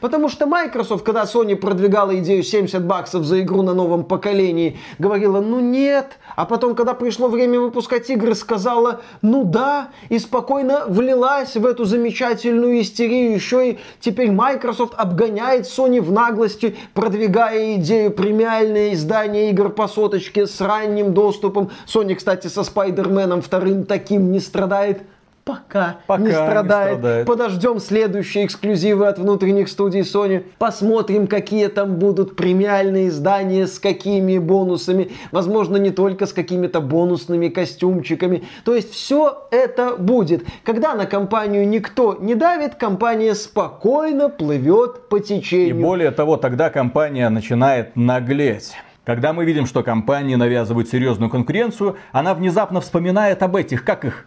Потому 0.02 0.30
что 0.30 0.45
Microsoft, 0.45 1.04
когда 1.04 1.23
Sony 1.23 1.56
продвигала 1.56 2.17
идею 2.19 2.43
70 2.43 2.84
баксов 2.86 3.23
за 3.23 3.41
игру 3.41 3.62
на 3.62 3.73
новом 3.73 4.04
поколении, 4.04 4.78
говорила, 4.99 5.41
ну 5.41 5.60
нет. 5.60 6.17
А 6.36 6.45
потом, 6.45 6.76
когда 6.76 6.93
пришло 6.93 7.28
время 7.28 7.60
выпускать 7.60 8.10
игры, 8.10 8.36
сказала, 8.36 9.02
ну 9.21 9.43
да. 9.43 9.89
И 10.10 10.19
спокойно 10.19 10.86
влилась 10.88 11.56
в 11.56 11.65
эту 11.65 11.86
замечательную 11.86 12.82
истерию. 12.82 13.34
Еще 13.34 13.71
и 13.71 13.80
теперь 13.99 14.32
Microsoft 14.32 14.93
обгоняет 14.97 15.65
Sony 15.65 16.02
в 16.02 16.12
наглости, 16.12 16.76
продвигая 16.93 17.76
идею 17.76 18.12
премиальное 18.12 18.93
издание 18.93 19.49
игр 19.52 19.69
по 19.69 19.88
соточке 19.88 20.47
с 20.47 20.60
ранним 20.62 21.13
доступом. 21.13 21.71
Sony, 21.86 22.15
кстати, 22.15 22.47
со 22.47 22.63
Спайдерменом 22.63 23.41
вторым 23.41 23.86
таким 23.86 24.32
не 24.32 24.39
страдает 24.39 25.02
пока, 25.43 25.97
пока 26.08 26.21
не, 26.21 26.32
страдает. 26.32 26.91
не 26.91 26.97
страдает. 26.97 27.27
Подождем 27.27 27.79
следующие 27.79 28.45
эксклюзивы 28.45 29.08
от 29.08 29.19
внутренних 29.19 29.69
студий 29.69 30.01
Sony. 30.01 30.43
Посмотрим, 30.58 31.27
какие 31.27 31.67
там 31.67 31.95
будут 31.95 32.36
премиальные 32.36 33.10
издания, 33.10 33.67
с 33.67 33.79
какими 33.79 34.38
бонусами. 34.38 35.12
Возможно, 35.32 35.77
не 35.77 35.91
только 35.91 36.25
с 36.25 36.34
какими-то 36.34 36.82
бонусными 36.82 37.49
костюмчиками. 37.49 38.43
То 38.63 38.75
есть 38.75 38.91
все 38.93 39.47
это 39.51 39.95
будет. 39.97 40.45
Когда 40.63 40.95
на 40.95 41.06
компанию 41.06 41.67
никто 41.67 42.17
не 42.19 42.36
давит, 42.36 42.75
компания 42.75 43.36
спокойно 43.36 44.29
плывет 44.29 45.10
по 45.10 45.19
течению. 45.19 45.77
И 45.77 45.82
более 45.82 46.12
того, 46.12 46.38
тогда 46.38 46.69
компания 46.69 47.29
начинает 47.29 47.95
наглеть. 47.95 48.73
Когда 49.06 49.34
мы 49.34 49.43
видим, 49.43 49.65
что 49.65 49.84
компании 49.84 50.36
навязывают 50.36 50.88
серьезную 50.88 51.29
конкуренцию, 51.29 51.97
она 52.13 52.34
внезапно 52.34 52.79
вспоминает 52.79 53.43
об 53.43 53.58
этих, 53.58 53.84
как 53.84 54.06
их, 54.06 54.25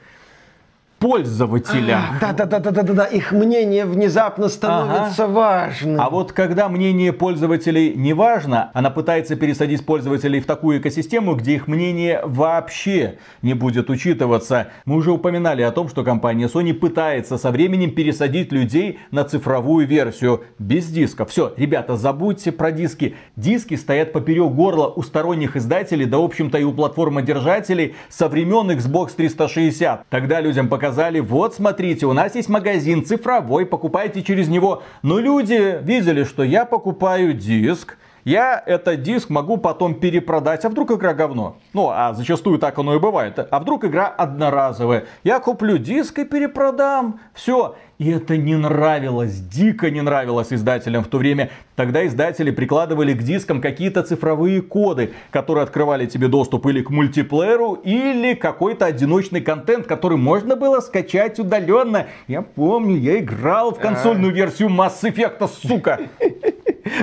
пользователя. 0.98 2.00
Да-да-да-да-да-да, 2.20 3.04
их 3.04 3.32
мнение 3.32 3.84
внезапно 3.84 4.48
становится 4.48 5.24
ага. 5.24 5.32
важным. 5.32 6.00
А 6.00 6.08
вот 6.08 6.32
когда 6.32 6.68
мнение 6.68 7.12
пользователей 7.12 7.94
не 7.94 8.14
важно, 8.14 8.70
она 8.72 8.90
пытается 8.90 9.36
пересадить 9.36 9.84
пользователей 9.84 10.40
в 10.40 10.46
такую 10.46 10.80
экосистему, 10.80 11.34
где 11.34 11.54
их 11.54 11.68
мнение 11.68 12.22
вообще 12.24 13.18
не 13.42 13.54
будет 13.54 13.90
учитываться. 13.90 14.68
Мы 14.84 14.96
уже 14.96 15.12
упоминали 15.12 15.62
о 15.62 15.70
том, 15.70 15.88
что 15.88 16.02
компания 16.02 16.46
Sony 16.46 16.72
пытается 16.72 17.36
со 17.36 17.50
временем 17.50 17.90
пересадить 17.90 18.50
людей 18.50 18.98
на 19.10 19.24
цифровую 19.24 19.86
версию 19.86 20.44
без 20.58 20.86
диска. 20.86 21.26
Все, 21.26 21.52
ребята, 21.56 21.96
забудьте 21.96 22.52
про 22.52 22.72
диски. 22.72 23.16
Диски 23.36 23.74
стоят 23.74 24.12
поперек 24.12 24.52
горла 24.52 24.86
у 24.86 25.02
сторонних 25.02 25.56
издателей, 25.56 26.06
да 26.06 26.18
в 26.18 26.24
общем-то 26.24 26.58
и 26.58 26.64
у 26.64 26.72
платформодержателей 26.72 27.94
со 28.08 28.28
времен 28.28 28.70
Xbox 28.70 29.12
360. 29.16 30.06
Тогда 30.08 30.40
людям 30.40 30.68
показалось 30.68 30.85
показали, 30.86 31.18
вот 31.18 31.52
смотрите, 31.52 32.06
у 32.06 32.12
нас 32.12 32.36
есть 32.36 32.48
магазин 32.48 33.04
цифровой, 33.04 33.66
покупайте 33.66 34.22
через 34.22 34.46
него. 34.46 34.84
Но 35.02 35.18
люди 35.18 35.80
видели, 35.82 36.22
что 36.22 36.44
я 36.44 36.64
покупаю 36.64 37.32
диск, 37.32 37.98
я 38.26 38.60
этот 38.66 39.02
диск 39.02 39.30
могу 39.30 39.56
потом 39.56 39.94
перепродать, 39.94 40.64
а 40.64 40.68
вдруг 40.68 40.90
игра 40.90 41.14
говно? 41.14 41.58
Ну, 41.72 41.90
а 41.90 42.12
зачастую 42.12 42.58
так 42.58 42.76
оно 42.76 42.96
и 42.96 42.98
бывает. 42.98 43.38
А 43.38 43.60
вдруг 43.60 43.84
игра 43.84 44.08
одноразовая? 44.08 45.04
Я 45.22 45.38
куплю 45.38 45.78
диск 45.78 46.18
и 46.18 46.24
перепродам. 46.24 47.20
Все. 47.34 47.76
И 47.98 48.10
это 48.10 48.36
не 48.36 48.56
нравилось, 48.56 49.38
дико 49.38 49.90
не 49.90 50.00
нравилось 50.00 50.52
издателям 50.52 51.04
в 51.04 51.06
то 51.06 51.18
время. 51.18 51.50
Тогда 51.76 52.04
издатели 52.04 52.50
прикладывали 52.50 53.14
к 53.14 53.22
дискам 53.22 53.60
какие-то 53.60 54.02
цифровые 54.02 54.60
коды, 54.60 55.12
которые 55.30 55.62
открывали 55.62 56.06
тебе 56.06 56.26
доступ 56.26 56.66
или 56.66 56.82
к 56.82 56.90
мультиплееру, 56.90 57.74
или 57.74 58.34
какой-то 58.34 58.86
одиночный 58.86 59.40
контент, 59.40 59.86
который 59.86 60.18
можно 60.18 60.56
было 60.56 60.80
скачать 60.80 61.38
удаленно. 61.38 62.08
Я 62.26 62.42
помню, 62.42 62.96
я 62.96 63.20
играл 63.20 63.72
в 63.72 63.78
консольную 63.78 64.34
версию 64.34 64.70
Mass 64.70 65.02
Effect, 65.02 65.48
сука. 65.62 66.00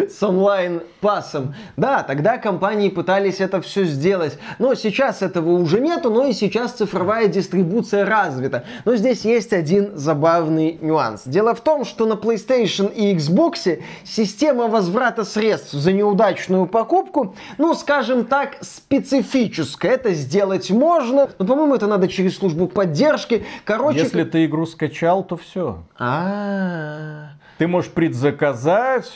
С 0.09 0.21
онлайн-пассом. 0.21 1.55
Да, 1.77 2.03
тогда 2.03 2.37
компании 2.37 2.89
пытались 2.89 3.39
это 3.39 3.61
все 3.61 3.85
сделать. 3.85 4.37
Но 4.59 4.75
сейчас 4.75 5.21
этого 5.21 5.51
уже 5.51 5.79
нету, 5.79 6.09
но 6.09 6.25
и 6.25 6.33
сейчас 6.33 6.73
цифровая 6.73 7.27
дистрибуция 7.27 8.05
развита. 8.05 8.63
Но 8.85 8.95
здесь 8.95 9.25
есть 9.25 9.53
один 9.53 9.95
забавный 9.95 10.77
нюанс. 10.81 11.23
Дело 11.25 11.55
в 11.55 11.61
том, 11.61 11.85
что 11.85 12.05
на 12.05 12.13
PlayStation 12.13 12.93
и 12.93 13.15
Xbox 13.15 13.81
система 14.03 14.67
возврата 14.67 15.23
средств 15.23 15.73
за 15.73 15.91
неудачную 15.91 16.67
покупку, 16.67 17.35
ну, 17.57 17.73
скажем 17.73 18.25
так, 18.25 18.57
специфическая. 18.61 19.93
Это 19.93 20.13
сделать 20.13 20.71
можно, 20.71 21.29
но, 21.37 21.45
по-моему, 21.45 21.75
это 21.75 21.87
надо 21.87 22.07
через 22.07 22.37
службу 22.37 22.67
поддержки. 22.67 23.45
Короче... 23.65 23.99
Если 23.99 24.23
ты 24.23 24.45
игру 24.45 24.65
скачал, 24.65 25.23
то 25.23 25.37
все. 25.37 25.83
А-а-а. 25.97 27.33
Ты 27.57 27.67
можешь 27.67 27.91
предзаказать, 27.91 29.11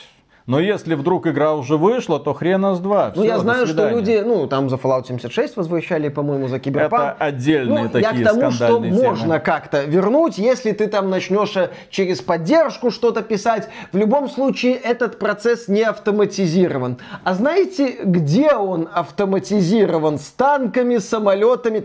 но 0.48 0.62
если 0.62 0.96
вдруг 0.96 1.28
игра 1.28 1.54
уже 1.54 1.76
вышла, 1.76 2.22
то 2.22 2.34
хрена 2.34 2.74
с 2.74 2.80
два. 2.80 3.12
Ну, 3.14 3.24
я 3.24 3.38
знаю, 3.38 3.68
что 3.68 3.90
люди, 3.90 4.24
ну, 4.26 4.48
там 4.48 4.70
за 4.70 4.78
Fallout 4.78 5.06
76 5.06 5.58
возвращали, 5.58 6.08
по-моему, 6.08 6.48
за 6.48 6.60
Киберпанк. 6.60 7.16
Это 7.16 7.26
отдельные 7.26 7.84
ну, 7.84 7.90
такие 7.90 8.24
Я 8.24 8.32
к 8.32 8.34
тому, 8.34 8.52
что 8.52 8.68
темы. 8.68 8.92
можно 8.92 9.42
как-то 9.42 9.84
вернуть, 9.84 10.38
если 10.38 10.72
ты 10.72 10.88
там 10.88 11.10
начнешь 11.10 11.58
э, 11.58 11.70
через 11.90 12.22
поддержку 12.22 12.92
что-то 12.92 13.24
писать. 13.24 13.68
В 13.92 13.98
любом 13.98 14.30
случае, 14.30 14.76
этот 14.76 15.20
процесс 15.20 15.68
не 15.68 15.82
автоматизирован. 15.82 16.98
А 17.26 17.34
знаете, 17.34 17.98
где 18.06 18.54
он 18.54 18.88
автоматизирован? 18.94 20.18
С 20.18 20.30
танками, 20.30 21.00
самолетами. 21.00 21.84